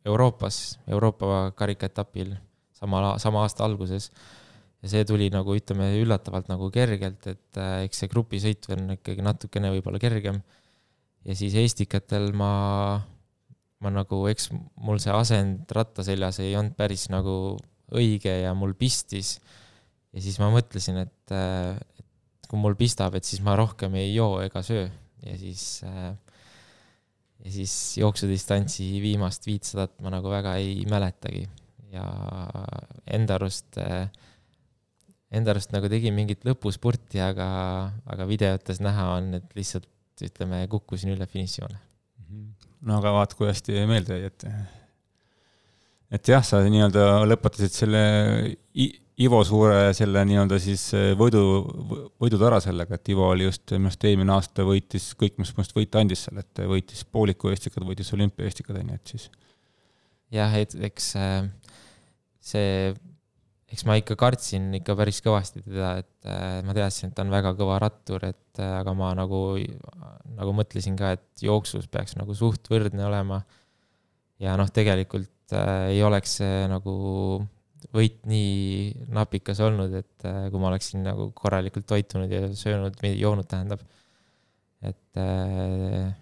[0.06, 2.34] Euroopas, Euroopa karikaetapil
[2.74, 4.10] sama, sama aasta alguses
[4.82, 9.24] ja see tuli nagu ütleme üllatavalt nagu kergelt, et äh, eks see grupisõit on ikkagi
[9.26, 10.42] natukene võib-olla kergem.
[11.26, 12.52] ja siis Estikatel ma,
[13.82, 17.56] ma nagu, eks mul see asend ratta seljas ei olnud päris nagu
[17.94, 19.38] õige ja mul pistis.
[20.14, 24.14] ja siis ma mõtlesin, et, äh, et kui mul pistab, et siis ma rohkem ei
[24.14, 24.86] joo ega söö
[25.26, 26.14] ja siis äh,
[27.44, 31.44] ja siis jooksudistantsi viimast viitsadat ma nagu väga ei mäletagi
[31.92, 32.06] ja
[33.18, 34.08] enda arust äh,
[35.34, 37.48] enda arust nagu tegin mingit lõpuspurti, aga,
[38.08, 39.88] aga videotes näha on, et lihtsalt
[40.24, 41.78] ütleme, kukkusin üle finišijoone.
[42.88, 44.48] no aga vaat, kui hästi meelde jäi, et
[46.18, 48.02] et jah, sa nii-öelda lõpetasid selle
[49.18, 50.84] Ivo Suure selle nii-öelda siis
[51.18, 51.42] võidu,
[52.22, 55.64] võidud ära sellega, et Ivo oli just, minu arust eelmine aasta võitis kõik, mis minu
[55.64, 59.28] arust võita andis seal, et võitis pooliku Eestikad, võitis olümpia Eestikad, on ju, et siis.
[60.32, 61.50] jah, et eks äh,
[62.52, 62.94] see
[63.68, 67.32] eks ma ikka kartsin ikka päris kõvasti teda, et äh, ma teadsin, et ta on
[67.32, 69.42] väga kõva rattur, et äh, aga ma nagu,
[70.38, 73.42] nagu mõtlesin ka, et jooksus peaks nagu suht võrdne olema.
[74.40, 76.96] ja noh, tegelikult äh, ei oleks see nagu
[77.94, 83.48] võit nii napikas olnud, et äh, kui ma oleksin nagu korralikult toitunud ja söönud joonud,
[83.48, 83.84] tähendab.
[84.82, 86.12] et äh,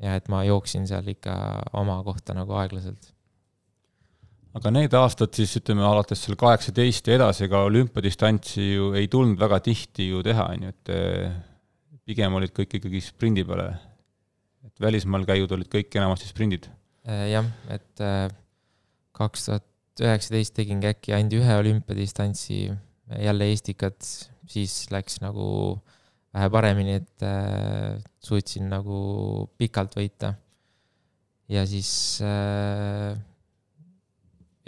[0.00, 1.34] jah, et ma jooksin seal ikka
[1.76, 3.12] oma kohta nagu aeglaselt.
[4.58, 9.38] Aga need aastad siis ütleme alates seal kaheksateist ja edasi, ega olümpiadistantsi ju ei tulnud
[9.40, 11.38] väga tihti ju teha, on ju, et äh,
[12.08, 13.70] pigem olid kõik ikkagi sprindi peale.
[14.66, 16.68] et välismaal käidud olid kõik enamasti sprindid.
[17.06, 18.02] jah, et
[19.16, 19.66] kaks tuhat
[20.00, 22.60] üheksateist tegingi äkki ainult ühe olümpiadistantsi,
[23.20, 24.04] jälle Eestikat,
[24.48, 25.46] siis läks nagu
[26.34, 30.34] vähe paremini, et äh, suutsin nagu pikalt võita.
[31.50, 31.90] ja siis
[32.22, 33.18] äh,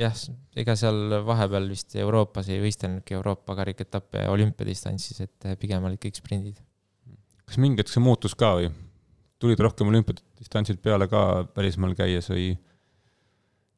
[0.01, 0.17] jah,
[0.57, 6.61] ega seal vahepeal vist Euroopas ei võistelnudki Euroopa karikaetappe olümpiadistantsis, et pigem olid kõik sprindid.
[7.47, 8.73] kas mingi hetk see muutus ka või?
[9.43, 12.53] tulid rohkem olümpiadistantsid peale ka välismaal käies või?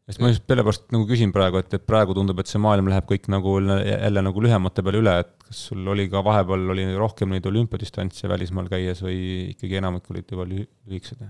[0.04, 3.06] sest ma just sellepärast nagu küsin praegu, et, et praegu tundub, et see maailm läheb
[3.08, 7.32] kõik nagu jälle nagu lühemate peale üle, et kas sul oli ka vahepeal oli rohkem
[7.32, 9.16] neid olümpiadistantse välismaal käies või
[9.54, 11.24] ikkagi enamik olid juba lühikesed?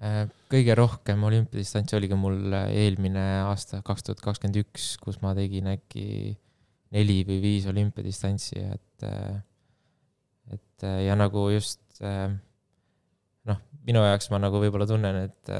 [0.00, 5.68] Äh, kõige rohkem olümpiadistantsi oligi mul eelmine aasta, kaks tuhat kakskümmend üks, kus ma tegin
[5.74, 6.36] äkki
[6.96, 9.42] neli või viis olümpiadistantsi, et, äh,
[10.56, 15.50] et äh, ja nagu just noh, minu jaoks ma nagu võib-olla tunnen, et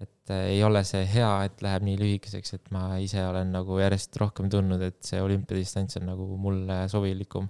[0.00, 3.78] et äh, ei ole see hea, et läheb nii lühikeseks, et ma ise olen nagu
[3.80, 7.48] järjest rohkem tundnud, et see olümpiadistants on nagu mulle sobilikum.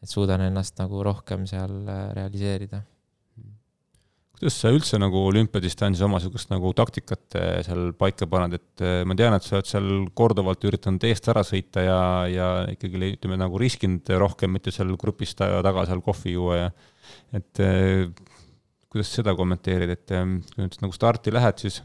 [0.00, 2.80] et suudan ennast nagu rohkem seal äh, realiseerida.
[4.40, 9.16] Kuidas sa üldse nagu olümpiadistantsi oma sihukest nagu taktikat äh, seal paika paned, et ma
[9.18, 12.00] tean, et sa oled seal korduvalt üritanud eest ära sõita ja,
[12.32, 16.70] ja ikkagi ütleme nagu riskinud rohkem, mitte seal grupis taga seal kohvi juua ja
[17.36, 17.62] et
[18.90, 21.82] kuidas seda kommenteerid, et kui nüüd nagu starti lähed, siis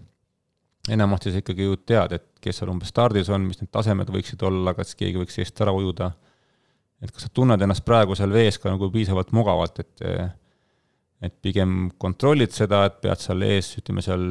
[0.91, 4.41] enamasti sa ikkagi ju tead, et kes seal umbes stardis on, mis need tasemed võiksid
[4.45, 6.11] olla, kas keegi võiks eest ära ujuda.
[7.01, 10.05] et kas sa tunned ennast praegu seal vees ka nagu piisavalt mugavalt, et
[11.23, 14.25] et pigem kontrollid seda, et pead seal ees, ütleme seal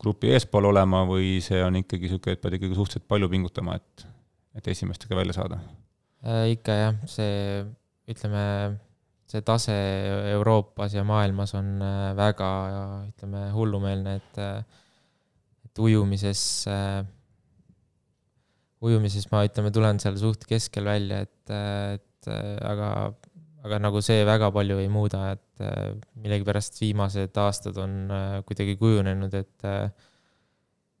[0.00, 4.04] grupi eespool olema või see on ikkagi niisugune, et pead ikkagi suhteliselt palju pingutama, et,
[4.58, 5.60] et esimestega välja saada
[6.24, 6.52] äh,?
[6.54, 7.64] ikka jah, see
[8.10, 8.44] ütleme,
[9.30, 9.74] see tase
[10.34, 12.50] Euroopas ja maailmas on äh, väga,
[13.08, 14.82] ütleme, hullumeelne, et, äh,
[15.64, 17.00] et ujumises, äh,
[18.84, 21.54] ujumises ma, ütleme, tulen seal suht keskel välja, et,
[21.96, 22.32] et
[22.64, 22.90] aga,
[23.64, 25.64] aga nagu see väga palju ei muuda, et
[26.20, 27.94] millegipärast viimased aastad on
[28.48, 29.68] kuidagi kujunenud, et,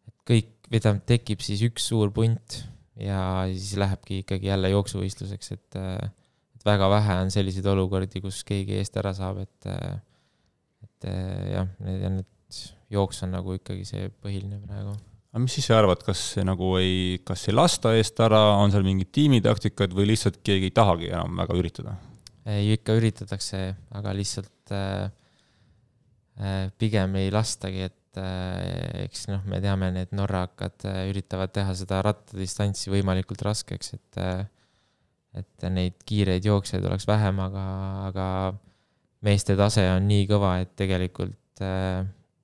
[0.08, 2.62] et kõik, või tähendab, tekib siis üks suur punt
[3.00, 5.80] ja siis lähebki ikkagi jälle jooksuvõistluseks, et
[6.64, 9.68] et väga vähe on selliseid olukordi, kus keegi eest ära saab, et,
[10.86, 11.08] et
[11.52, 12.62] jah, need, need
[12.94, 14.94] jooks on nagu ikkagi see põhiline praegu.
[15.34, 18.86] aga mis siis sa arvad, kas nagu ei, kas ei lasta eest ära, on seal
[18.86, 21.96] mingid tiimitaktikad või lihtsalt keegi ei tahagi enam väga üritada?
[22.48, 23.60] Ei, ikka üritatakse,
[23.96, 25.10] aga lihtsalt äh,
[26.38, 32.92] äh, pigem ei lastagi, et eks noh, me teame, need norrakad üritavad teha seda rattadistantsi
[32.92, 34.20] võimalikult raskeks, et
[35.34, 37.64] et neid kiireid jooksjaid oleks vähem, aga,
[38.06, 38.26] aga
[39.26, 41.64] meeste tase on nii kõva, et tegelikult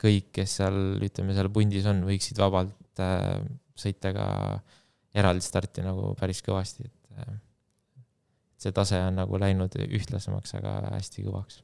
[0.00, 3.04] kõik, kes seal, ütleme, seal pundis on, võiksid vabalt
[3.78, 4.26] sõita ka
[5.14, 7.49] eraldi starti nagu päris kõvasti, et
[8.60, 11.62] see tase on nagu läinud ühtlasemaks, aga hästi kõvaks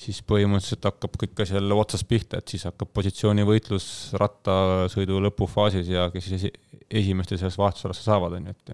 [0.00, 3.86] siis põhimõtteliselt hakkab kõik asi jälle otsast pihta, et siis hakkab positsioonivõitlus
[4.18, 6.46] rattasõidu lõpufaasis ja kes siis
[6.90, 8.72] esimeste seas vahetusalasse saavad, on ju, et.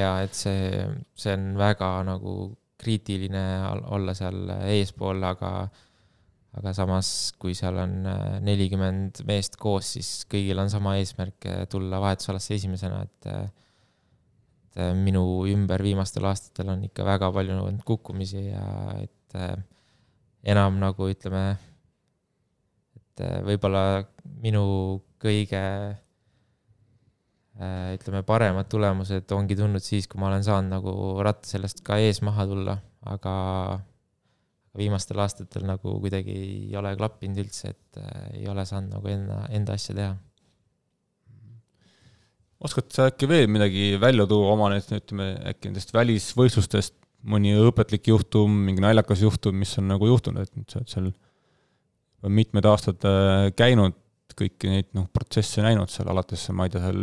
[0.00, 0.84] ja et see,
[1.18, 2.36] see on väga nagu
[2.80, 3.42] kriitiline
[3.94, 5.52] olla seal eespool, aga,
[6.58, 7.08] aga samas,
[7.40, 8.00] kui seal on
[8.44, 13.30] nelikümmend meest koos, siis kõigil on sama eesmärk tulla vahetusalasse esimesena, et
[14.74, 18.64] et minu ümber viimastel aastatel on ikka väga palju kukkumisi ja
[18.98, 19.38] et
[20.44, 21.56] enam nagu ütleme,
[22.98, 24.04] et äh, võib-olla
[24.44, 24.64] minu
[25.22, 25.62] kõige
[27.56, 30.92] äh, ütleme, paremad tulemused ongi tulnud siis, kui ma olen saanud nagu
[31.24, 32.76] ratta sellest ka ees maha tulla,
[33.08, 33.34] aga
[34.76, 39.36] viimastel aastatel nagu kuidagi ei ole klappinud üldse, et äh, ei ole saanud nagu enda,
[39.54, 40.14] enda asja teha.
[42.64, 46.96] Oskad sa äkki veel midagi välja tuua oma need, ütleme äkki nendest välisvõistlustest,
[47.28, 51.10] mõni õpetlik juhtum, mingi naljakas juhtum, mis on nagu juhtunud, et sa oled seal
[52.34, 53.96] mitmed aastad äh, käinud,
[54.34, 57.02] kõiki neid noh, protsesse näinud seal alates, ma ei tea, seal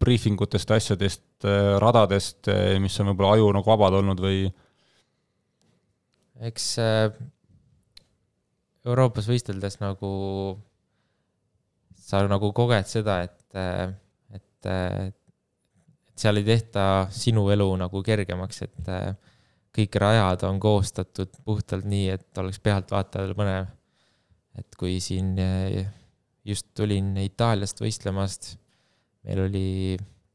[0.00, 4.46] briifingutest, asjadest, äh, radadest, äh, mis on võib-olla aju nagu vabad olnud või?
[6.46, 6.64] eks
[8.86, 10.10] Euroopas võisteldes nagu
[11.96, 13.38] sa nagu koged seda, et,
[14.66, 15.16] et,
[16.10, 18.90] et seal ei tehta sinu elu nagu kergemaks, et
[19.76, 23.72] kõik rajad on koostatud puhtalt nii, et oleks pealtvaatajal põnev.
[24.56, 25.34] et kui siin
[26.46, 28.54] just tulin Itaaliast võistlemast,
[29.26, 29.68] meil oli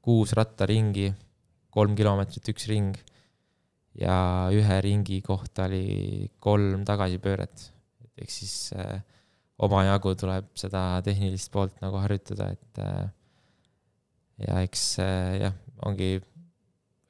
[0.03, 1.07] kuus rattaringi,
[1.71, 2.97] kolm kilomeetrit üks ring
[3.99, 7.71] ja ühe ringi kohta oli kolm tagasipööret.
[8.21, 9.01] ehk siis äh,
[9.61, 13.09] omajagu tuleb seda tehnilist poolt nagu harjutada, et äh,
[14.47, 16.19] ja eks äh, jah, ongi,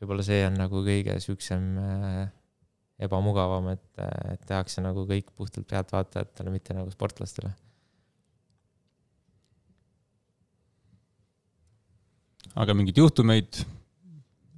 [0.01, 2.21] võib-olla see on nagu kõige siuksem äh,
[3.01, 7.53] ebamugavam, et, äh, et tehakse nagu kõik puhtalt pealtvaatajatele, mitte nagu sportlastele.
[12.51, 13.61] aga mingeid juhtumeid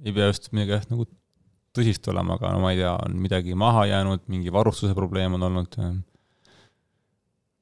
[0.02, 1.04] ei pea just midagi jah, nagu
[1.74, 5.46] tõsist olema, aga no ma ei tea, on midagi maha jäänud, mingi varustuse probleem on
[5.46, 5.76] olnud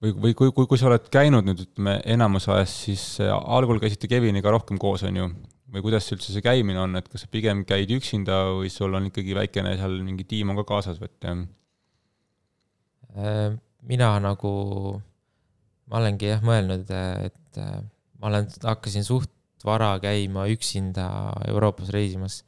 [0.02, 4.10] või, või kui, kui, kui sa oled käinud nüüd, ütleme, enamus ajast, siis algul käisite
[4.10, 5.28] Keviniga rohkem koos, on ju,
[5.72, 9.08] või kuidas üldse see käimine on, et kas sa pigem käid üksinda või sul on
[9.08, 11.24] ikkagi väikene seal mingi tiim on ka kaasas et?
[13.12, 13.54] Äh,
[13.88, 14.52] mina nagu,
[15.88, 16.92] ma olengi jah mõelnud,
[17.28, 17.78] et äh,
[18.20, 19.32] ma olen, hakkasin suht
[19.64, 21.06] vara käima üksinda
[21.48, 22.42] Euroopas reisimas.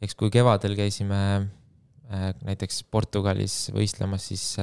[0.00, 1.20] eks kui kevadel käisime
[2.08, 4.54] äh, näiteks Portugalis võistlemas, siis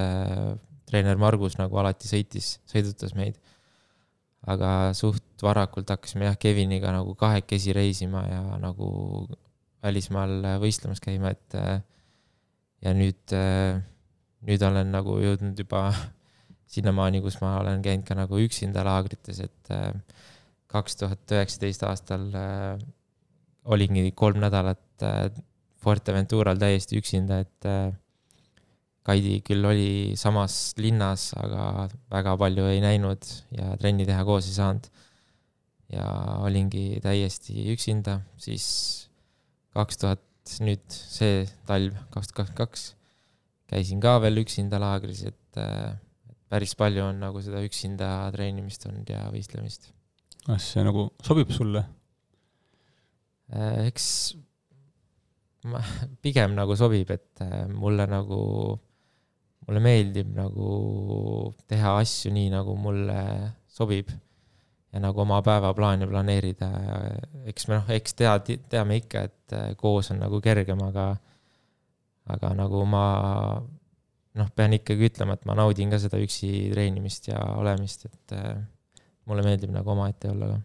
[0.89, 3.39] treener Margus nagu alati sõitis, sõidutas meid.
[4.45, 9.25] aga suht varakult hakkasime jah, Keviniga nagu kahekesi reisima ja nagu
[9.81, 11.55] välismaal võistlemas käima, et
[12.85, 13.33] ja nüüd,
[14.45, 15.87] nüüd olen nagu jõudnud juba
[16.75, 19.73] sinnamaani, kus ma olen käinud ka nagu üksinda laagrites, et
[20.69, 22.29] kaks tuhat üheksateist aastal
[23.65, 24.81] olingi kolm nädalat
[25.85, 27.67] Fuerteventural täiesti üksinda, et
[29.05, 34.57] Kaidi küll oli samas linnas, aga väga palju ei näinud ja trenni teha koos ei
[34.57, 34.87] saanud.
[35.93, 36.05] ja
[36.41, 38.65] olingi täiesti üksinda, siis
[39.77, 40.23] kaks tuhat,
[40.65, 42.85] nüüd see talv, kaks tuhat kakskümmend kaks,
[43.69, 45.59] käisin ka veel üksinda laagris, et
[46.49, 49.91] päris palju on nagu seda üksinda treenimist olnud ja võistlemist.
[50.45, 51.85] kas see nagu sobib sulle?
[53.85, 54.07] eks
[55.69, 55.81] ma,
[56.25, 58.41] pigem nagu sobib, et mulle nagu
[59.65, 60.69] mulle meeldib nagu
[61.69, 63.19] teha asju nii, nagu mulle
[63.71, 64.11] sobib.
[64.95, 66.69] ja nagu oma päevaplaani planeerida,
[67.51, 68.31] eks me noh, eks tea,
[68.71, 71.09] teame ikka, et äh, koos on nagu kergem, aga,
[72.31, 73.01] aga nagu ma
[74.39, 78.55] noh, pean ikkagi ütlema, et ma naudin ka seda üksi treenimist ja olemist, et äh,
[79.27, 80.61] mulle meeldib nagu omaette olla ka.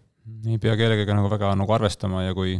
[0.46, 2.54] ei pea kellegagi nagu väga nagu arvestama ja kui,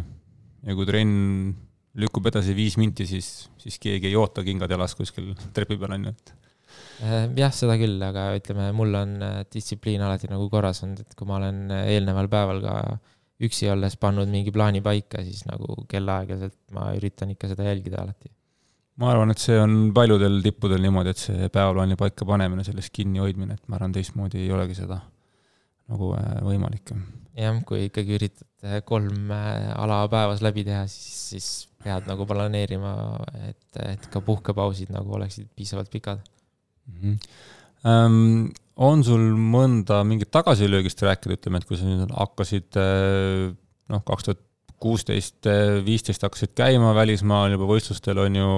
[0.66, 1.54] ja kui trenn
[1.98, 6.08] lükkub edasi viis minti, siis, siis keegi ei oota kingad jalas kuskil trepi peal, on
[6.08, 6.32] ju, et
[7.02, 11.16] äh, jah, seda küll, aga ütleme, mul on äh, distsipliin alati nagu korras olnud, et
[11.18, 12.74] kui ma olen äh, eelneval päeval ka
[13.40, 18.30] üksi olles pannud mingi plaani paika, siis nagu kellaaeglaselt ma üritan ikka seda jälgida alati.
[19.00, 23.56] ma arvan, et see on paljudel tippudel niimoodi, et see päevaplaani paika panemine, sellest kinnihoidmine,
[23.56, 25.00] et ma arvan, teistmoodi ei olegi seda
[25.90, 26.12] nagu
[26.46, 26.94] võimalik.
[27.40, 31.50] jah, kui ikkagi üritad kolm ala päevas läbi teha, siis, siis
[31.84, 32.92] pead nagu planeerima,
[33.48, 37.00] et, et ka puhkepausid nagu oleksid piisavalt pikad mm.
[37.00, 37.16] -hmm.
[37.80, 43.50] Um, on sul mõnda mingit tagasilöögist rääkida, ütleme, et kui sa nüüd hakkasid eh,
[43.92, 44.42] noh, kaks tuhat
[44.80, 48.50] kuusteist, eh, viisteist hakkasid käima välismaal juba võistlustel, on ju,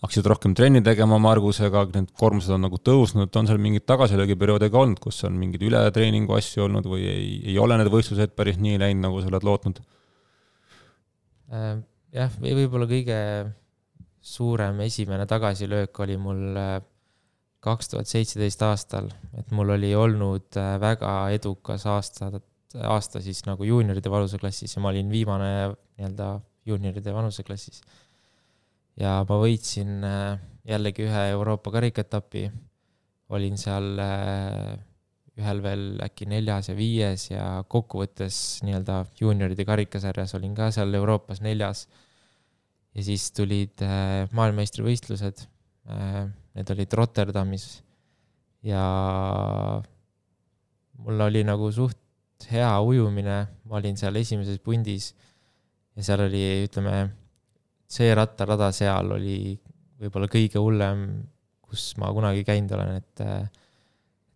[0.00, 4.84] hakkasid rohkem trenni tegema Margusega, need koormused on nagu tõusnud, on seal mingeid tagasilöögiperioode ka
[4.86, 8.80] olnud, kus on mingeid ületreeningu asju olnud või ei, ei ole need võistlused päris nii
[8.80, 9.84] läinud, nagu sa oled lootnud?
[12.10, 13.18] Jah, või võib-olla kõige
[14.20, 16.80] suurem esimene tagasilöök oli mul äh,
[17.62, 22.32] kaks tuhat seitseteist aastal, et mul oli olnud äh, väga edukas aasta,
[22.82, 26.32] aasta siis nagu juunioride vanuseklassis ja ma olin viimane nii-öelda
[26.66, 27.80] juunioride vanuseklassis.
[28.98, 32.48] ja ma võitsin äh, jällegi ühe Euroopa karikaetapi,
[33.30, 34.02] olin seal
[35.40, 41.42] ühel veel äkki neljas ja viies ja kokkuvõttes nii-öelda juunioride karikasarjas olin ka seal Euroopas
[41.44, 41.86] neljas.
[42.94, 45.46] ja siis tulid äh, maailmameistrivõistlused.
[45.90, 46.26] Äh,,
[46.58, 47.66] need olid Rotterdamis.
[48.66, 48.82] Ja
[50.98, 51.96] mul oli nagu suht
[52.50, 55.12] hea ujumine, ma olin seal esimeses pundis
[55.96, 56.96] ja seal oli, ütleme,
[57.90, 59.54] see rattarada seal oli
[60.00, 61.06] võib-olla kõige hullem,
[61.64, 63.59] kus ma kunagi käinud olen, et äh,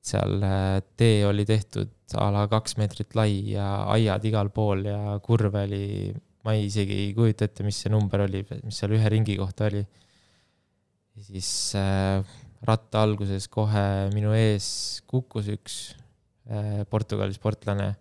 [0.05, 5.17] seal äh, tee oli tehtud a la kaks meetrit lai ja aiad igal pool ja
[5.25, 6.13] kurve oli,
[6.45, 9.71] ma ei, isegi ei kujuta ette, mis see number oli, mis seal ühe ringi kohta
[9.71, 9.83] oli.
[11.17, 11.51] ja siis
[11.81, 12.21] äh,
[12.65, 13.85] ratta alguses kohe
[14.15, 15.83] minu ees kukkus üks
[16.93, 17.95] Portugali sportlane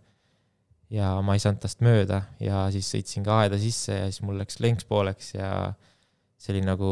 [0.92, 4.36] ja ma ei saanud tast mööda ja siis sõitsin ka aeda sisse ja siis mul
[4.42, 5.50] läks lenks pooleks ja
[6.38, 6.90] see oli nagu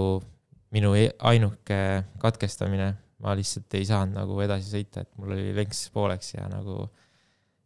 [0.71, 1.79] minu e-, ainuke
[2.21, 2.93] katkestamine.
[3.21, 6.83] Ma lihtsalt ei saanud nagu edasi sõita, et mul oli lenks pooleks ja nagu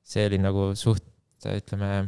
[0.05, 1.05] see oli nagu suht,
[1.45, 2.07] ütleme,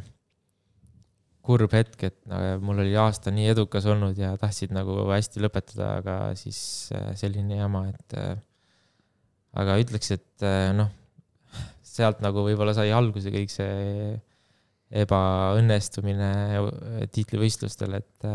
[1.48, 5.94] kurb hetk, et nagu mul oli aasta nii edukas olnud ja tahtsid nagu hästi lõpetada,
[6.02, 6.60] aga siis
[6.96, 8.34] äh, selline jama, et äh,
[9.58, 10.92] aga ütleks, et äh, noh,
[11.88, 14.18] sealt nagu võib-olla sai alguse kõik see
[15.02, 16.30] ebaõnnestumine
[17.12, 18.28] tiitlivõistlustel, et,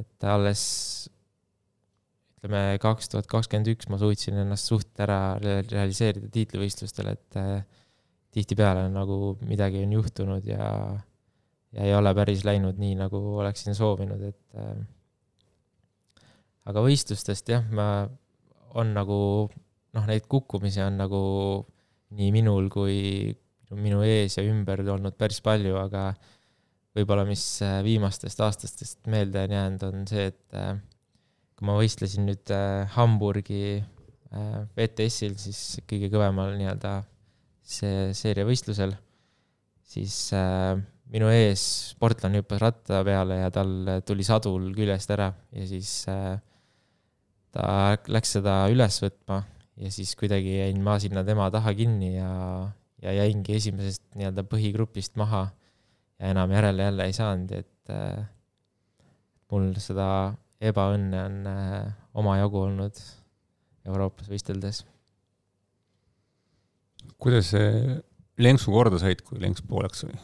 [0.00, 0.62] et alles
[2.38, 7.38] ütleme, kaks tuhat kakskümmend üks ma suutsin ennast suht ära realiseerida tiitlivõistlustel, et
[8.34, 10.68] tihtipeale nagu midagi on juhtunud ja,
[11.74, 14.60] ja ei ole päris läinud nii, nagu oleksin soovinud, et
[16.68, 18.06] aga võistlustest jah, ma,
[18.78, 19.18] on nagu
[19.96, 21.20] noh, neid kukkumisi on nagu
[22.18, 23.32] nii minul kui
[23.76, 26.10] minu ees ja ümber olnud päris palju, aga
[26.96, 30.72] võib-olla, mis äh, viimastest aastatest meelde on jäänud, on see, et äh,
[31.58, 33.80] kui ma võistlesin nüüd äh, Hamburgi
[34.28, 36.98] VTS-il, siis kõige kõvemal nii-öelda
[37.64, 38.92] see seeriavõistlusel,
[39.88, 40.18] siis
[41.08, 41.62] minu ees
[41.94, 45.94] sportlane hüppas ratta peale ja tal tuli sadul küljest ära ja siis
[47.56, 47.64] ta
[48.12, 49.40] läks seda üles võtma
[49.78, 52.32] ja siis kuidagi jäin ma sinna tema taha kinni ja,
[53.02, 55.46] ja jäingi esimesest nii-öelda põhigrupist maha
[56.18, 58.26] ja enam järele jälle ei saanud, et äh,
[59.52, 60.08] mul seda
[60.60, 63.00] ebaõnne on äh, omajagu olnud
[63.88, 64.82] Euroopas võisteldes.
[67.18, 67.98] kuidas see
[68.38, 70.18] lenksu korda said, kui lenks pooleks või?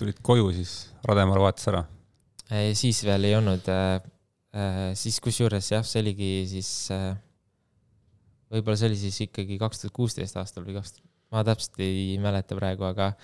[0.00, 1.84] tulid koju, siis Rademar vaatas ära?
[2.76, 4.02] siis veel ei olnud äh,,
[4.52, 6.90] äh, siis kusjuures jah, see oligi siis
[8.52, 10.98] võib-olla see oli siis ikkagi kaks tuhat kuusteist aastal või kaks,
[11.32, 13.14] ma täpselt ei mäleta praegu, aga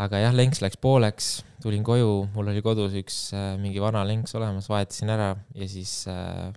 [0.00, 1.30] aga jah, lenks läks pooleks,
[1.62, 6.02] tulin koju, mul oli kodus üks äh, mingi vana lenks olemas, vahetasin ära ja siis
[6.10, 6.50] äh,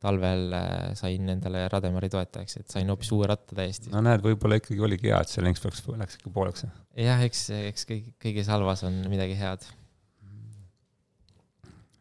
[0.00, 3.92] talvel äh, sain endale Rademari toetajaks, et sain hoopis uue ratta täiesti.
[3.92, 6.64] no näed, võib-olla ikkagi oligi hea, et see lenks läks, läks ikka pooleks.
[6.96, 9.68] jah, eks, eks kõik, kõiges halvas on midagi head.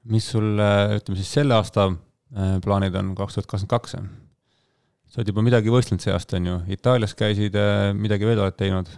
[0.07, 3.99] mis sul, äh, ütleme siis selle aasta äh, plaanid on, kaks tuhat kakskümmend kaks?
[5.09, 8.55] sa oled juba midagi võistelnud see aasta, on ju, Itaalias käisid, äh, midagi veel oled
[8.55, 8.95] teinud?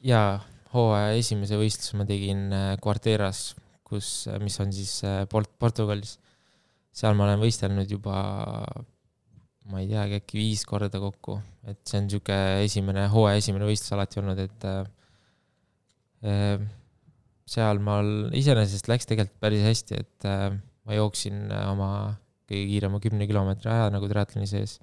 [0.00, 0.40] jaa,
[0.76, 2.50] hooaja esimese võistluse ma tegin
[2.84, 4.98] Quarteras, äh, kus, äh, mis on siis
[5.32, 6.18] Port-, Portugalis.
[6.96, 8.20] seal ma olen võistelnud juba,
[9.68, 11.36] ma ei teagi, äkki viis korda kokku,
[11.68, 14.64] et see on niisugune esimene, hooaja esimene võistlus alati olnud, et
[16.24, 16.62] äh,
[17.46, 20.48] seal mal iseenesest läks tegelikult päris hästi, et äh,
[20.86, 21.90] ma jooksin oma
[22.46, 24.78] kõige kiirema kümne kilomeetri aja nagu triatloni sees.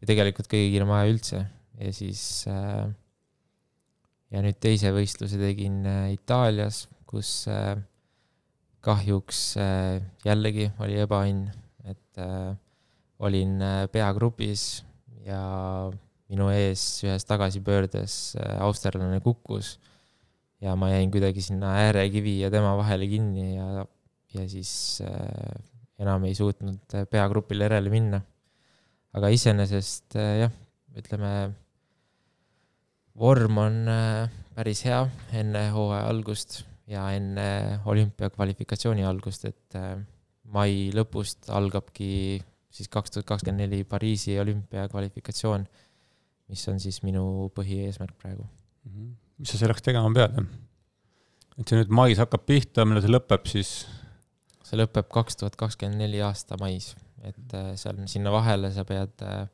[0.00, 1.42] Ja tegelikult kõige kiirem aja üldse.
[1.80, 2.86] Ja siis äh,
[4.32, 7.76] ja nüüd teise võistluse tegin äh, Itaalias, kus äh,
[8.84, 11.48] kahjuks äh, jällegi oli ebaõnn,
[11.84, 12.20] et
[13.24, 13.58] olin
[13.92, 14.84] peagrupis
[15.26, 15.40] ja
[16.30, 19.74] minu ees ühes tagasipöördes austerlane kukkus
[20.64, 23.84] ja ma jäin kuidagi sinna äärekivi ja tema vahele kinni ja,
[24.36, 25.02] ja siis
[26.00, 28.22] enam ei suutnud peagrupile järele minna.
[29.14, 30.54] Aga iseenesest jah,
[30.96, 31.34] ütleme,
[33.18, 35.04] vorm on äh, päris hea
[35.36, 39.96] enne hooaja algust ja enne olümpiakvalifikatsiooni algust, et äh,
[40.52, 42.42] mai lõpust algabki
[42.74, 45.66] siis kaks tuhat kakskümmend neli Pariisi olümpiakvalifikatsioon,
[46.50, 48.44] mis on siis minu põhieesmärk praegu.
[48.44, 49.14] -hmm.
[49.38, 50.44] mis sa selleks tegema pead,
[51.58, 53.86] et see nüüd mais hakkab pihta, millal see lõpeb siis?
[54.64, 56.94] see lõpeb kaks tuhat kakskümmend neli aasta mais
[57.24, 59.46] et äh, seal sinna vahele sa pead, äh,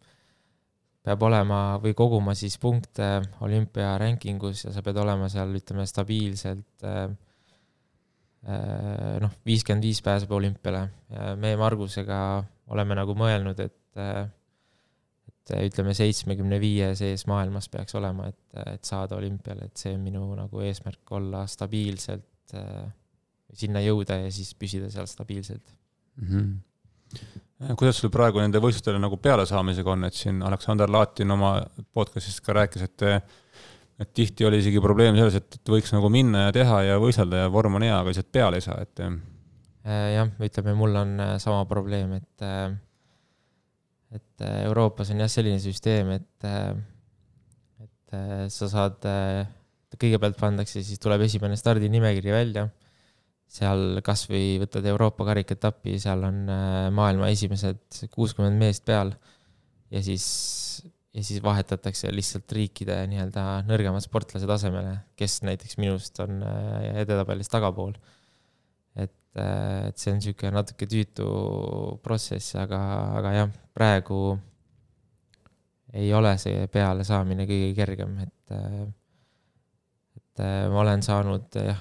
[1.05, 6.87] peab olema või koguma siis punkte olümpia rankingus ja sa pead olema seal, ütleme, stabiilselt
[6.87, 7.09] äh,
[9.21, 10.87] noh, viiskümmend viis pääseb olümpiale.
[11.37, 12.21] me Margusega
[12.73, 13.77] oleme nagu mõelnud, et
[15.51, 18.41] et ütleme, seitsmekümne viie sees maailmas peaks olema, et,
[18.77, 22.55] et saada olümpiale, et see on minu nagu eesmärk olla stabiilselt,
[23.53, 25.75] sinna jõuda ja siis püsida seal stabiilselt
[26.23, 26.27] mm.
[26.31, 31.59] -hmm kuidas sul praegu nende võistlustele nagu pealesaamisega on, et siin Aleksander Laatin oma
[31.93, 33.07] podcast'is ka rääkis, et
[34.01, 37.43] et tihti oli isegi probleem selles, et, et võiks nagu minna ja teha ja võistelda
[37.43, 41.13] ja vorm on hea, aga lihtsalt peale ei saa, et äh, jah, ütleme, mul on
[41.21, 42.71] äh, sama probleem, et äh,
[44.17, 46.47] et Euroopas on jah selline süsteem, et
[47.85, 49.05] et sa saad,
[49.95, 52.65] kõigepealt pandakse, siis tuleb esimene stardinimekiri välja
[53.51, 59.11] seal kas või võtad Euroopa karikaetappi, seal on äh, maailma esimesed kuuskümmend meest peal
[59.91, 60.27] ja siis
[61.11, 67.51] ja siis vahetatakse lihtsalt riikide nii-öelda nõrgemad sportlased asemele, kes näiteks minust on äh, edetabelis
[67.51, 67.97] tagapool.
[68.95, 71.27] et, äh, et see on niisugune natuke tüütu
[72.05, 72.81] protsess, aga,
[73.19, 74.39] aga jah, praegu
[75.99, 78.53] ei ole see pealesaamine kõige kergem, et,
[80.21, 81.81] et ma olen saanud jah,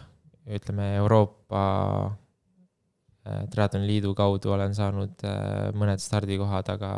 [0.50, 1.64] ütleme Euroopa
[3.54, 5.22] Triatloni Liidu kaudu olen saanud
[5.78, 6.92] mõned stardikohad, aga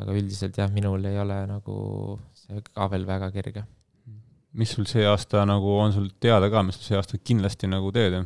[0.00, 1.76] aga üldiselt jah, minul ei ole nagu
[2.36, 3.64] see ka veel väga kerge.
[4.52, 7.92] mis sul see aasta nagu, on sul teada ka, mis sul see aasta kindlasti nagu
[7.94, 8.16] teed?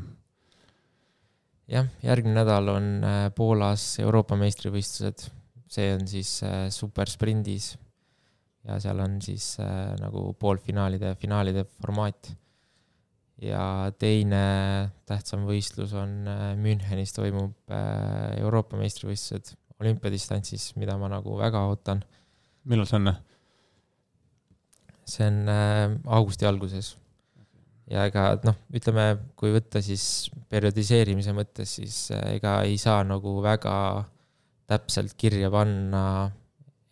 [1.70, 5.26] jah, järgmine nädal on äh, Poolas Euroopa meistrivõistlused,
[5.70, 7.74] see on siis äh, supersprindis
[8.64, 12.32] ja seal on siis äh, nagu poolfinaalide ja finaalide formaat.
[13.44, 14.40] Ja teine
[15.08, 16.24] tähtsam võistlus on
[16.60, 17.74] Münchenis toimub
[18.40, 22.02] Euroopa meistrivõistlused olümpiadistantsis, mida ma nagu väga ootan.
[22.64, 23.14] millal see on?
[25.04, 26.94] see on äh, augusti alguses.
[27.90, 29.04] ja ega noh, ütleme,
[29.36, 33.76] kui võtta siis periodiseerimise mõttes, siis äh, ega ei saa nagu väga
[34.70, 36.30] täpselt kirja panna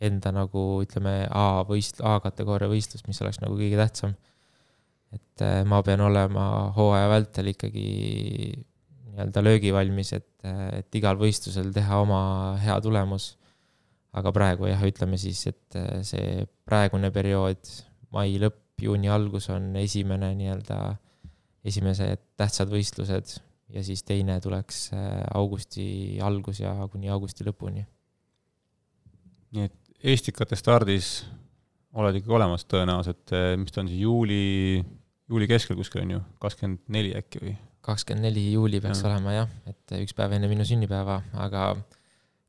[0.02, 4.16] enda nagu ütleme, A võist-, A-kategooria võistlust, mis oleks nagu kõige tähtsam.
[5.12, 6.46] Et äh, ma pean olema
[6.76, 7.86] hooaja vältel ikkagi
[9.12, 10.30] nii-öelda löögivalmis, et,
[10.78, 12.22] et igal võistlusel teha oma
[12.62, 13.36] hea tulemus.
[14.12, 17.60] aga praegu jah, ütleme siis, et see praegune periood,
[18.12, 20.78] mai lõpp, juuni algus on esimene nii-öelda,
[21.64, 23.36] esimesed tähtsad võistlused
[23.72, 24.90] ja siis teine tuleks
[25.32, 27.86] augusti algus ja kuni augusti lõpuni.
[29.52, 31.22] nii et Eestikate stardis
[31.94, 34.80] oled ikkagi olemas tõenäoliselt, mis ta on siis juuli,
[35.32, 37.54] juuli keskel kuskil on ju, kakskümmend neli äkki või?
[37.82, 39.08] kakskümmend neli juuli peaks ja.
[39.10, 41.72] olema jah, et üks päev enne minu sünnipäeva, aga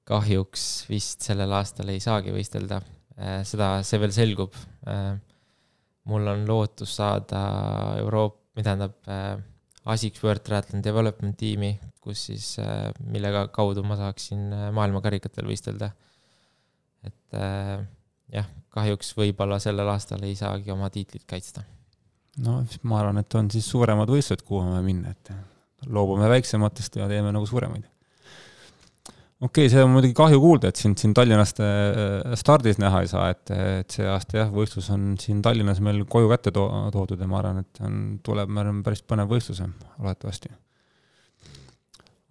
[0.10, 2.82] kahjuks vist sellel aastal ei saagi võistelda.
[3.18, 4.58] Äh, seda, see veel selgub.
[4.90, 5.16] Äh,
[6.12, 7.42] mul on lootus saada
[8.02, 9.38] Euroop-, või tähendab äh,
[9.90, 11.72] ASICS World Triathlon Development tiimi,
[12.04, 12.54] kus siis,
[13.08, 15.90] millega kaudu ma saaksin maailmakarikatel võistelda.
[17.04, 17.36] et
[18.32, 21.64] jah, kahjuks võib-olla sellel aastal ei saagi oma tiitlit kaitsta
[22.42, 22.60] no
[22.90, 25.34] ma arvan, et on siis suuremad võistlused, kuhu me minna, et
[25.94, 27.86] loobume väiksematest ja teeme nagu suuremaid.
[29.44, 33.12] okei okay,, see on muidugi kahju kuulda, et sind siin Tallinnast äh, stardis näha ei
[33.12, 37.22] saa, et, et see aasta jah, võistlus on siin Tallinnas meil koju kätte to toodud
[37.22, 39.62] ja ma arvan, et on, tuleb, ma arvan, päris põnev võistlus,
[40.00, 40.54] loodetavasti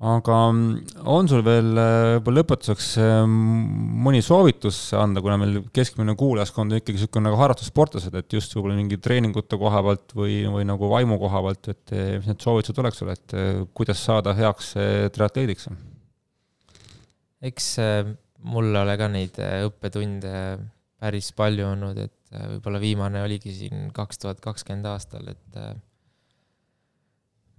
[0.02, 6.16] aga mm, on sul veel äh, võib-olla lõpetuseks äh, mõni soovitus anda, kuna meil keskmine
[6.18, 10.66] kuulajaskond on ikkagi niisugune nagu harrastussportlased, et just võib-olla mingi treeningute koha pealt või, või
[10.66, 13.36] nagu vaimu koha pealt, et äh, mis need soovitused oleks sul, et
[13.78, 14.74] kuidas saada heaks
[15.14, 15.70] triatleediks?
[17.42, 17.72] eks
[18.46, 20.34] mul ole ka neid õppetunde
[21.02, 25.62] päris palju olnud, et võib-olla viimane oligi siin kaks tuhat kakskümmend aastal, et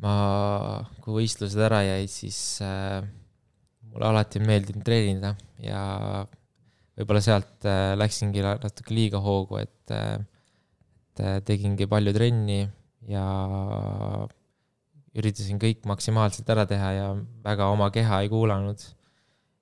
[0.04, 0.14] ma,
[1.04, 3.00] kui võistlused ära jäid, siis äh,
[3.90, 5.34] mulle alati on meeldinud treenida
[5.64, 5.82] ja
[6.98, 10.20] võib-olla sealt äh, läksingi natuke liiga hoogu, et äh,,
[11.14, 12.64] et äh, tegingi palju trenni
[13.10, 13.24] ja
[15.14, 17.08] üritasin kõik maksimaalselt ära teha ja
[17.46, 18.82] väga oma keha ei kuulanud.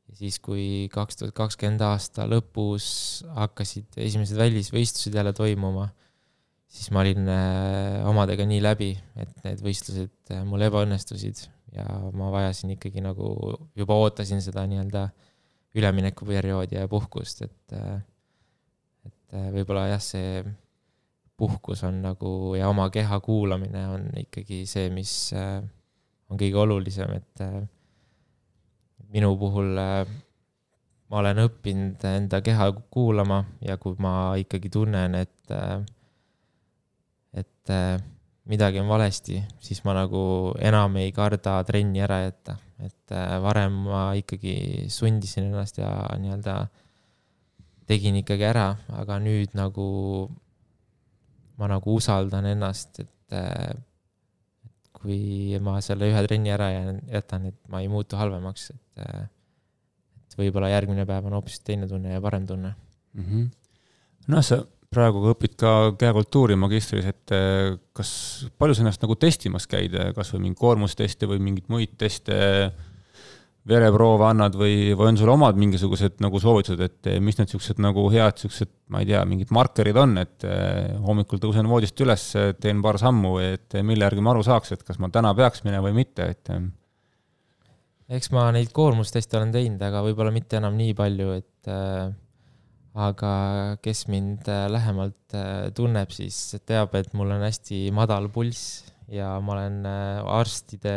[0.07, 5.89] ja siis, kui kaks tuhat kakskümmend aasta lõpus hakkasid esimesed välisvõistlused jälle toimuma
[6.71, 11.43] siis ma olin äh, omadega nii läbi, et need võistlused äh, mul ebaõnnestusid
[11.75, 13.33] ja ma vajasin ikkagi nagu,
[13.77, 15.09] juba ootasin seda nii-öelda
[15.75, 17.99] üleminekuperioodi ja puhkust, et, äh,
[19.07, 20.41] et võib-olla jah, see
[21.39, 27.41] puhkus on nagu ja oma keha kuulamine on ikkagi see, mis on kõige olulisem, et
[29.15, 35.55] minu puhul ma olen õppinud enda keha kuulama ja kui ma ikkagi tunnen, et
[37.61, 38.01] et äh,
[38.49, 43.83] midagi on valesti, siis ma nagu enam ei karda trenni ära jätta, et äh, varem
[43.85, 46.55] ma ikkagi sundisin ennast ja nii-öelda
[47.89, 49.85] tegin ikkagi ära, aga nüüd nagu
[51.61, 53.77] ma nagu usaldan ennast, et äh,
[54.97, 60.69] kui ma selle ühe trenni ära jätan, et ma ei muutu halvemaks, et, et võib-olla
[60.73, 62.73] järgmine päev on hoopis teine tunne ja parem tunne
[63.13, 63.23] mm.
[63.23, 63.49] -hmm.
[64.33, 68.11] noh, sa praegu õpid ka kehakultuuri magistris, et eh, kas,
[68.59, 72.35] palju sa ennast nagu testimas käid, kas või mingi koormusteste või mingeid muid teste,
[73.71, 78.07] vereproove annad või, või on sul omad mingisugused nagu soovitused, et mis need niisugused nagu
[78.09, 80.47] head niisugused, ma ei tea, mingid markerid on, et
[81.05, 82.25] hommikul tõusen voodist üles,
[82.57, 85.85] teen paar sammu, et mille järgi ma aru saaks, et kas ma täna peaks minema
[85.87, 86.55] või mitte, et
[88.11, 92.09] eks ma neid koormusteste olen teinud, aga võib-olla mitte enam nii palju, et äh,
[92.91, 98.83] aga kes mind äh, lähemalt äh, tunneb, siis teab, et mul on hästi madal pulss
[99.11, 100.95] ja ma olen äh, arstide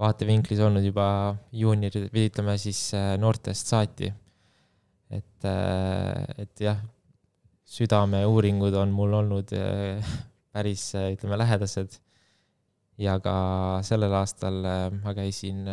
[0.00, 2.90] vaatevinklis olnud juba juunior, või ütleme siis
[3.20, 4.08] noortest saati.
[5.10, 5.44] et,
[6.40, 6.78] et jah,
[7.68, 9.52] südameuuringud on mul olnud
[10.54, 11.98] päris, ütleme, lähedased.
[12.96, 13.34] ja ka
[13.84, 14.62] sellel aastal
[15.02, 15.68] ma käisin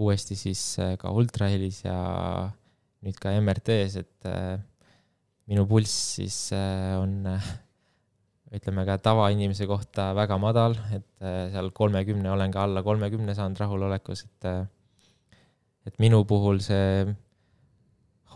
[0.00, 0.64] uuesti siis
[0.96, 2.00] ka ultrahelis ja
[3.04, 4.56] nüüd ka MRT-s, et äh,
[5.50, 7.50] minu pulss siis äh, on äh,
[8.54, 14.24] ütleme ka tavainimese kohta väga madal, et seal kolmekümne, olen ka alla kolmekümne saanud rahulolekus,
[14.28, 14.46] et
[15.90, 17.02] et minu puhul see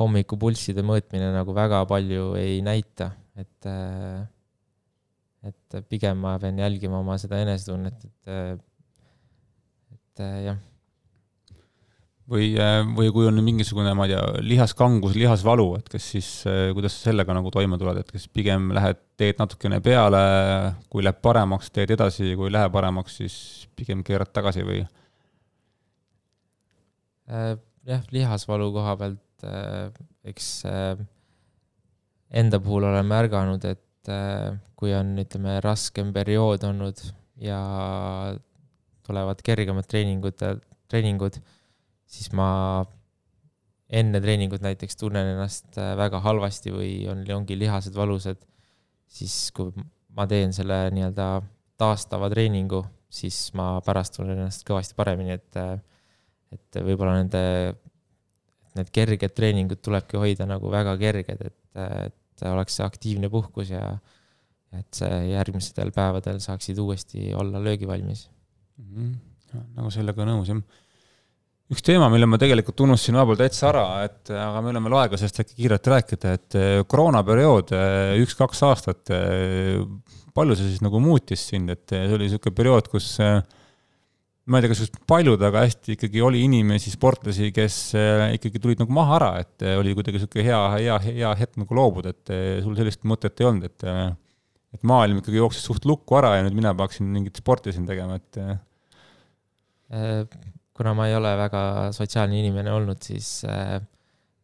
[0.00, 3.70] hommikupulsside mõõtmine nagu väga palju ei näita, et
[5.48, 8.66] et pigem ma pean jälgima oma seda enesetunnet, et
[9.94, 10.58] et jah
[12.28, 16.68] või, äh, või kui on mingisugune, ma ei tea, lihaskangus, lihasvalu, et kas siis, äh,
[16.76, 20.20] kuidas sa sellega nagu toime tuled, et kas pigem lähed, teed natukene peale,
[20.92, 23.38] kui läheb paremaks, teed edasi, kui ei lähe paremaks, siis
[23.78, 24.82] pigem keerad tagasi või?
[27.32, 27.54] Äh,
[27.88, 29.24] jah, lihasvalu koha pealt
[30.26, 30.48] eks
[32.34, 34.10] enda puhul olen märganud, et
[34.74, 36.98] kui on, ütleme, raskem periood olnud
[37.38, 37.60] ja
[39.06, 40.42] tulevad kergemad treeningud,
[40.90, 41.38] treeningud
[42.08, 42.48] siis ma
[43.88, 48.40] enne treeningut näiteks tunnen ennast äh, väga halvasti või on, ongi lihased valusad,
[49.08, 49.72] siis kui
[50.16, 51.28] ma teen selle nii-öelda
[51.80, 55.76] taastava treeningu, siis ma pärast tunnen ennast kõvasti paremini, et, äh,
[56.52, 57.42] et võib-olla nende,
[58.76, 63.84] need kerged treeningud tulebki hoida nagu väga kerged, et, et oleks see aktiivne puhkus ja
[64.76, 68.26] et see järgmistel päevadel saaksid uuesti olla löögivalmis
[68.76, 68.90] mm.
[68.92, 69.62] -hmm.
[69.78, 70.60] nagu sellega nõus, jah
[71.68, 75.42] üks teema, mille ma tegelikult unustasin vahepeal täitsa ära, et aga me oleme aega sellest
[75.42, 79.82] äkki kiirelt rääkida, et eh, koroonaperiood, eh, üks-kaks aastat, eh,
[80.36, 84.72] palju see siis nagu muutis sind, et see oli niisugune periood, kus ma ei tea,
[84.72, 87.78] kas just paljud, aga hästi ikkagi oli inimesi, sportlasi, kes
[88.38, 92.14] ikkagi tulid nagu maha ära, et oli kuidagi niisugune hea, hea, hea hetk nagu loobuda,
[92.14, 92.32] et
[92.64, 93.90] sul sellist mõtet ei olnud, et
[94.68, 98.18] et maailm ikkagi jooksis suht lukku ära ja nüüd mina peaksin mingit sporti siin tegema,
[98.20, 98.40] et
[100.78, 101.60] kuna ma ei ole väga
[101.94, 103.80] sotsiaalne inimene olnud, siis äh,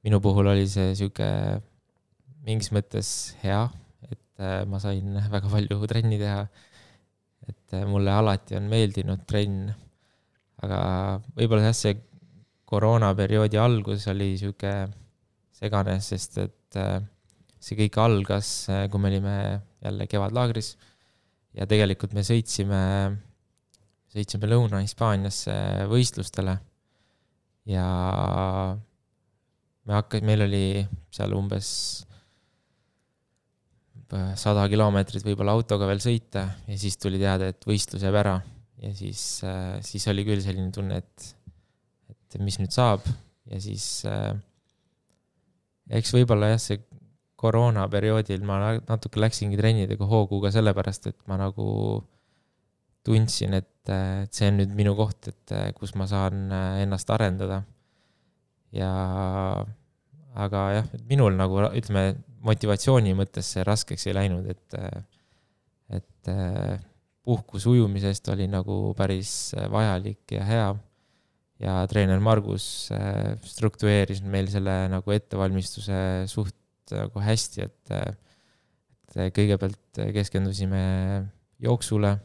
[0.03, 1.29] minu puhul oli see sihuke
[2.45, 3.09] mingis mõttes
[3.45, 3.63] hea,
[4.11, 6.43] et äh, ma sain väga palju trenni teha.
[7.47, 9.71] et äh, mulle alati on meeldinud trenn.
[10.65, 10.81] aga
[11.37, 11.97] võib-olla jah, see
[12.67, 14.73] koroonaperioodi algus oli sihuke
[15.55, 16.99] segane, sest et äh,
[17.63, 19.37] see kõik algas, äh, kui me olime
[19.85, 20.75] jälle kevadlaagris
[21.55, 22.81] ja tegelikult me sõitsime
[24.15, 25.55] sõitsime Lõuna-Hispaaniasse
[25.91, 26.55] võistlustele
[27.71, 27.87] ja
[29.85, 30.65] me hakkas, meil oli
[31.15, 31.69] seal umbes
[34.39, 38.37] sada kilomeetrit võib-olla autoga veel sõita ja siis tuli teada, et võistlus jääb ära.
[38.85, 39.43] ja siis,
[39.83, 41.31] siis oli küll selline tunne, et,
[42.13, 43.03] et mis nüüd saab
[43.51, 44.05] ja siis
[45.91, 46.85] eks võib-olla jah, see
[47.41, 51.67] koroonaperioodil ma natuke läksingi trennidega hoogu ka sellepärast, et ma nagu
[53.05, 57.63] tundsin, et, et see on nüüd minu koht, et kus ma saan äh, ennast arendada.
[58.75, 58.91] ja
[60.35, 64.79] aga jah, minul nagu ütleme, motivatsiooni mõttes see raskeks ei läinud, et,
[65.95, 66.81] et äh,
[67.25, 70.67] puhkus ujumisest oli nagu päris vajalik ja hea.
[71.63, 76.57] ja treener Margus äh, struktureeris meil selle nagu ettevalmistuse suht
[76.91, 77.93] nagu hästi, et,
[79.15, 80.83] et kõigepealt keskendusime
[81.63, 82.17] jooksule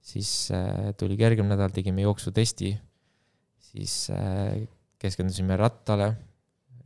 [0.00, 2.72] siis äh, tuli kergem nädal, tegime jooksutesti,
[3.70, 4.62] siis äh,
[5.00, 6.10] keskendusime rattale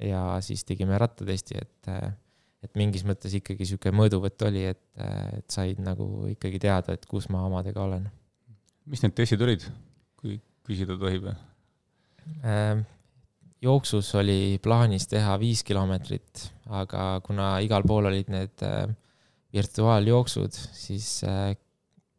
[0.03, 2.09] ja siis tegime rattatesti, et, äh,
[2.65, 4.83] et mingis mõttes ikkagi sihuke mõõduvõtt oli, et,
[5.39, 8.09] et said nagu ikkagi teada, et kus ma omadega olen.
[8.91, 9.65] mis need testid olid,
[10.21, 11.31] kui küsida tohib?
[13.65, 18.65] jooksus oli plaanis teha viis kilomeetrit, aga kuna igal pool olid need
[19.53, 21.21] virtuaaljooksud, siis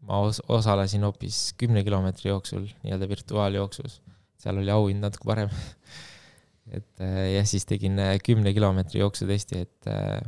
[0.05, 4.01] ma os-, osalesin hoopis kümne kilomeetri jooksul, nii-öelda virtuaaljooksus.
[4.41, 5.49] seal oli auhind natuke parem
[6.77, 10.21] et äh, ja siis tegin äh, kümne kilomeetri jooksutesti, et äh,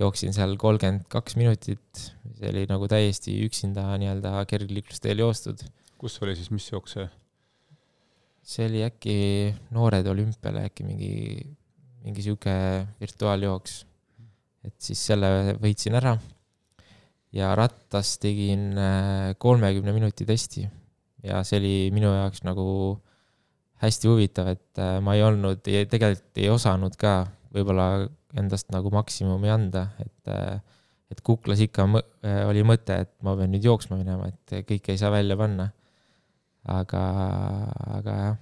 [0.00, 2.04] jooksin seal kolmkümmend kaks minutit,
[2.38, 5.64] see oli nagu täiesti üksinda nii-öelda kergliiklusteel joostud.
[6.02, 7.08] kus oli siis, mis jooks see?
[8.42, 9.16] see oli äkki
[9.70, 11.12] Noored Olümpiale äkki mingi,
[12.02, 12.54] mingi sihuke
[13.00, 13.82] virtuaaljooks.
[14.66, 16.16] et siis selle võitsin ära
[17.32, 20.66] ja rattas tegin äh, kolmekümne minuti testi
[21.24, 22.66] ja see oli minu jaoks nagu
[23.82, 27.22] hästi huvitav, et äh, ma ei olnud, tegelikult ei osanud ka
[27.52, 28.06] võib-olla
[28.38, 30.62] endast nagu maksimumi anda, et
[31.12, 32.00] et kuklas ikka mõ
[32.48, 35.66] oli mõte, et ma pean nüüd jooksma minema, et kõike ei saa välja panna.
[36.72, 37.02] aga,
[37.98, 38.38] aga jah.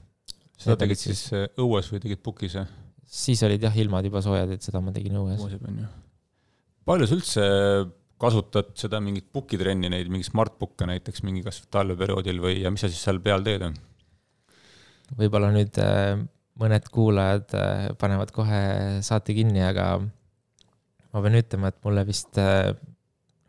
[0.55, 1.25] seda tegid siis
[1.59, 2.69] õues või tegid pukis, jah?
[3.03, 5.43] siis olid jah, ilmad juba soojad, et seda ma tegin õues.
[6.87, 7.49] palju sa üldse
[8.21, 12.91] kasutad seda mingit pukitrenni, neid mingeid Smartbooke näiteks mingi kas talveperioodil või, ja mis sa
[12.91, 13.65] siis seal peal teed?
[15.19, 16.21] võib-olla nüüd äh,
[16.61, 18.61] mõned kuulajad äh, panevad kohe
[19.03, 22.71] saate kinni, aga ma pean ütlema, et mulle vist äh,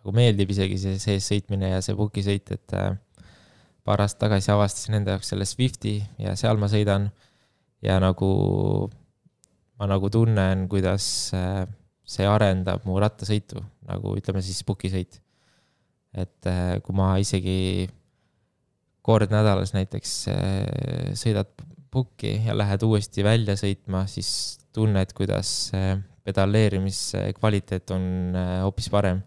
[0.01, 2.73] nagu meeldib isegi see sees sõitmine ja see pukisõit, et
[3.85, 7.11] paar aastat tagasi avastasin enda jaoks selle Swifti ja seal ma sõidan
[7.85, 8.31] ja nagu
[9.77, 11.05] ma nagu tunnen, kuidas
[12.11, 15.21] see arendab mu rattasõitu, nagu ütleme siis pukisõit.
[16.11, 16.47] et
[16.83, 17.87] kui ma isegi
[19.01, 21.49] kord nädalas näiteks äh, sõidad
[21.91, 25.71] pukki ja lähed uuesti välja sõitma, siis tunned, kuidas
[26.23, 28.03] pedaleerimise kvaliteet on
[28.37, 29.21] äh, hoopis parem.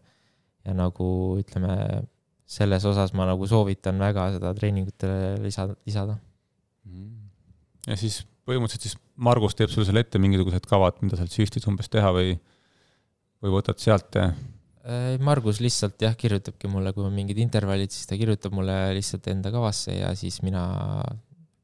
[0.65, 1.07] ja nagu
[1.37, 1.75] ütleme,
[2.49, 6.15] selles osas ma nagu soovitan väga seda treeningutele lisada, lisada.
[6.89, 7.29] Mm.
[7.89, 11.89] ja siis põhimõtteliselt siis Margus teeb sulle selle ette mingisugused kavad, mida sealt Swiftis umbes
[11.93, 12.35] teha või,
[13.45, 14.19] või võtad sealt
[15.25, 19.49] Margus lihtsalt jah, kirjutabki mulle, kui on mingid intervallid, siis ta kirjutab mulle lihtsalt enda
[19.55, 20.65] kavasse ja siis mina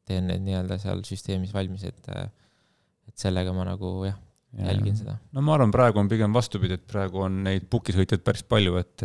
[0.09, 4.16] teen need nii-öelda seal süsteemis valmis, et, et sellega ma nagu jah,
[4.57, 5.01] jälgin ja.
[5.03, 5.18] seda.
[5.37, 9.05] no ma arvan, praegu on pigem vastupidi, et praegu on neid pukisõitjaid päris palju, et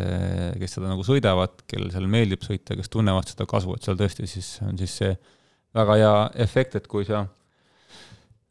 [0.64, 4.32] kes seda nagu sõidavad, kellel seal meeldib sõita, kes tunnevad seda kasu, et seal tõesti
[4.32, 5.12] siis on siis see
[5.76, 6.16] väga hea
[6.48, 7.45] efekt, et kui sa Äh,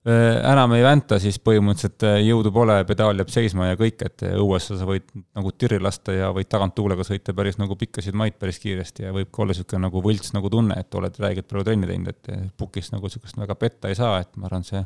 [0.05, 4.35] enam ei vänta, siis põhimõtteliselt äh, jõudu pole, pedaal jääb seisma ja kõik, et äh,
[4.37, 8.37] õues sa võid nagu tirri lasta ja võid tagant tuulega sõita päris nagu pikkasid maid
[8.41, 11.65] päris kiiresti ja võib ka olla niisugune nagu võlts nagu tunne, et oled räigelt palju
[11.65, 14.85] trenni teinud, et pukis nagu niisugust väga petta ei saa, et ma arvan, see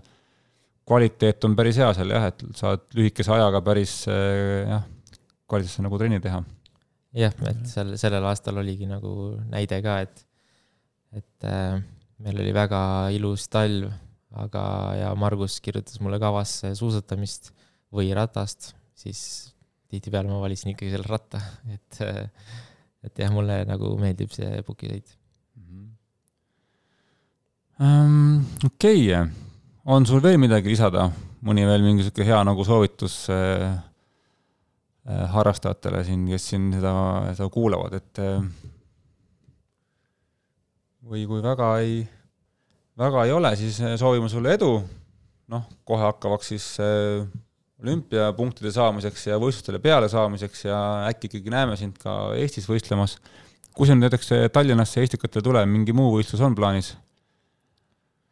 [0.87, 4.87] kvaliteet on päris hea seal jah, et saad lühikese ajaga päris jah,
[5.51, 6.45] kvaliteetse nagu trenni teha.
[7.19, 10.29] jah, et sel, sellel aastal oligi nagu näide ka, et,
[11.19, 11.81] et äh,
[12.23, 12.83] meil oli väga
[13.19, 13.91] ilus talv
[14.37, 14.65] aga,
[14.99, 17.53] ja Margus kirjutas mulle kavasse suusatamist
[17.95, 19.21] või ratast, siis
[19.89, 21.41] tihtipeale ma valisin ikkagi selle ratta,
[21.77, 22.03] et,
[23.09, 25.17] et jah, mulle nagu meeldib see pukisõit
[27.81, 28.45] um,.
[28.67, 29.29] okei okay.,
[29.89, 31.09] on sul veel midagi lisada,
[31.47, 33.71] mõni veel mingi sihuke hea nagu soovitus äh,
[35.09, 36.93] äh, harrastajatele siin, kes siin seda,
[37.33, 38.43] seda kuulavad, et äh,
[41.09, 42.03] või kui väga ei
[42.99, 44.73] väga ei ole, siis eh, soovime sulle edu,
[45.53, 47.25] noh, kohe hakkavaks siis eh,
[47.79, 50.79] olümpiapunktide saamiseks ja võistlustele peale saamiseks ja
[51.11, 53.19] äkki ikkagi näeme sind ka Eestis võistlemas.
[53.79, 56.97] kui nüüd näiteks eh, Tallinnasse Estikatele tuleb, mingi muu võistlus on plaanis?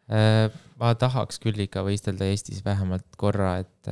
[0.07, 3.89] ma tahaks küll ikka võistelda Eestis vähemalt korra, et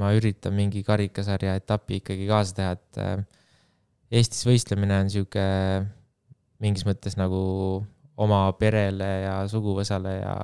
[0.00, 5.84] ma üritan mingi karikasarja etapi ikkagi kaasa teha, et Eestis võistlemine on niisugune
[6.64, 7.42] mingis mõttes nagu
[8.18, 10.34] oma perele ja suguvõsale ja,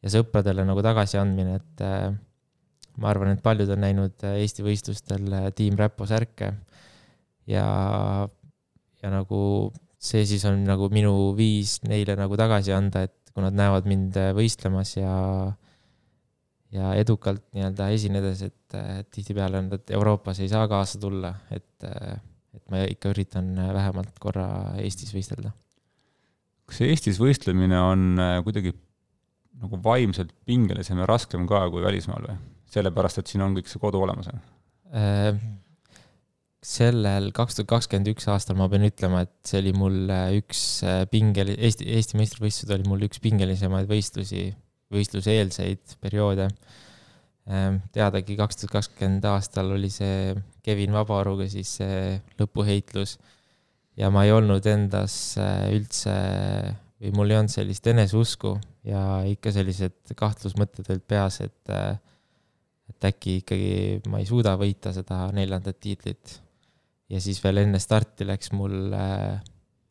[0.00, 2.10] ja sõpradele nagu tagasiandmine, et äh,
[3.00, 6.52] ma arvan, et paljud on näinud äh, Eesti võistlustel äh, Team Räpo särke.
[7.50, 7.64] Ja,
[9.02, 9.40] ja nagu
[10.00, 14.18] see siis on nagu minu viis neile nagu tagasi anda, et kui nad näevad mind
[14.36, 15.14] võistlemas ja
[16.70, 18.76] ja edukalt nii-öelda esinedes, et
[19.10, 24.46] tihtipeale nad Euroopas ei saa kaasa tulla, et, et ma ikka üritan vähemalt korra
[24.78, 25.50] Eestis võistelda
[26.70, 28.72] kas Eestis võistlemine on äh, kuidagi
[29.60, 32.38] nagu vaimselt pingelisem ja raskem ka kui välismaal või?
[32.70, 34.42] sellepärast, et siin on kõik see kodu olemas või?
[34.94, 35.40] Äh,
[36.62, 40.62] sellel kaks tuhat kakskümmend üks aastal ma pean ütlema, et see oli mul äh, üks
[41.10, 44.52] pingeli-, Eesti, Eesti meistrivõistlused oli mul üks pingelisemaid võistlusi,
[44.94, 46.48] võistluseelseid perioode.
[47.90, 53.16] teadagi, kaks tuhat kakskümmend aastal oli see Kevin Vabaruga siis see lõpuheitlus
[54.00, 56.14] ja ma ei olnud endas äh, üldse
[57.00, 58.54] või mul ei olnud sellist eneseusku
[58.88, 61.98] ja ikka sellised kahtlusmõtted olid peas, et, äh,
[62.90, 63.72] et äkki ikkagi
[64.12, 66.38] ma ei suuda võita seda neljandat tiitlit.
[67.10, 69.40] ja siis veel enne starti läks mul äh,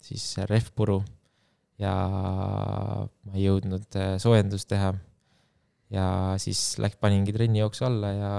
[0.01, 1.03] siis rehv puru
[1.79, 4.93] ja ma ei jõudnud soojendust teha.
[5.93, 6.07] ja
[6.41, 8.33] siis läks, paningi trennijooksu alla ja,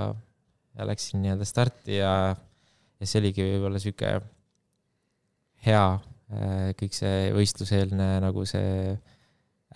[0.76, 4.18] ja läksin nii-öelda starti ja, ja see oligi võib-olla sihuke
[5.66, 5.86] hea,
[6.32, 8.94] äh, kõik see võistluseelne nagu see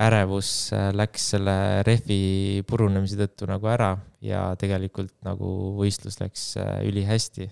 [0.04, 1.56] ärevus äh, läks selle
[1.86, 3.92] rehvi purunemise tõttu nagu ära
[4.24, 7.50] ja tegelikult nagu võistlus läks äh, ülihästi.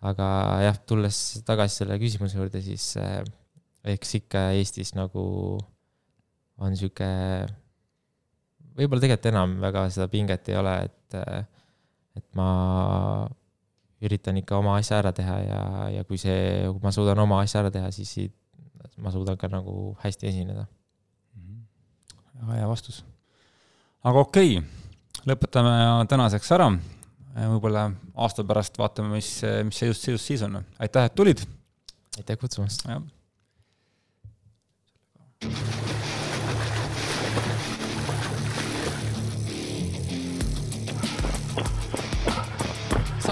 [0.00, 0.26] aga
[0.62, 2.92] jah, tulles tagasi selle küsimuse juurde, siis
[3.82, 5.24] eks ikka Eestis nagu
[6.58, 7.08] on sihuke
[8.78, 11.18] võib-olla tegelikult enam väga seda pinget ei ole, et,
[12.18, 13.26] et ma
[14.04, 15.60] üritan ikka oma asja ära teha ja,
[15.98, 18.30] ja kui see, kui ma suudan oma asja ära teha, siis
[18.98, 20.66] ma suudan ka nagu hästi esineda.
[22.38, 23.04] väga hea vastus.
[24.06, 24.86] aga okei okay
[25.26, 26.70] lõpetame tänaseks ära.
[27.38, 27.88] võib-olla
[28.18, 29.28] aasta pärast vaatame, mis,
[29.64, 30.60] mis seis, seis siis on.
[30.78, 31.44] aitäh, et tulid.
[32.18, 32.86] aitäh kutsumast.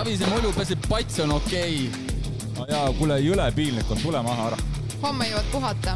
[0.07, 2.19] Savise mulju peseb pats on okei okay..
[2.55, 4.59] no jaa, kuule, jõle piinlik on, tule maha ära.
[5.03, 5.95] homme jõuad puhata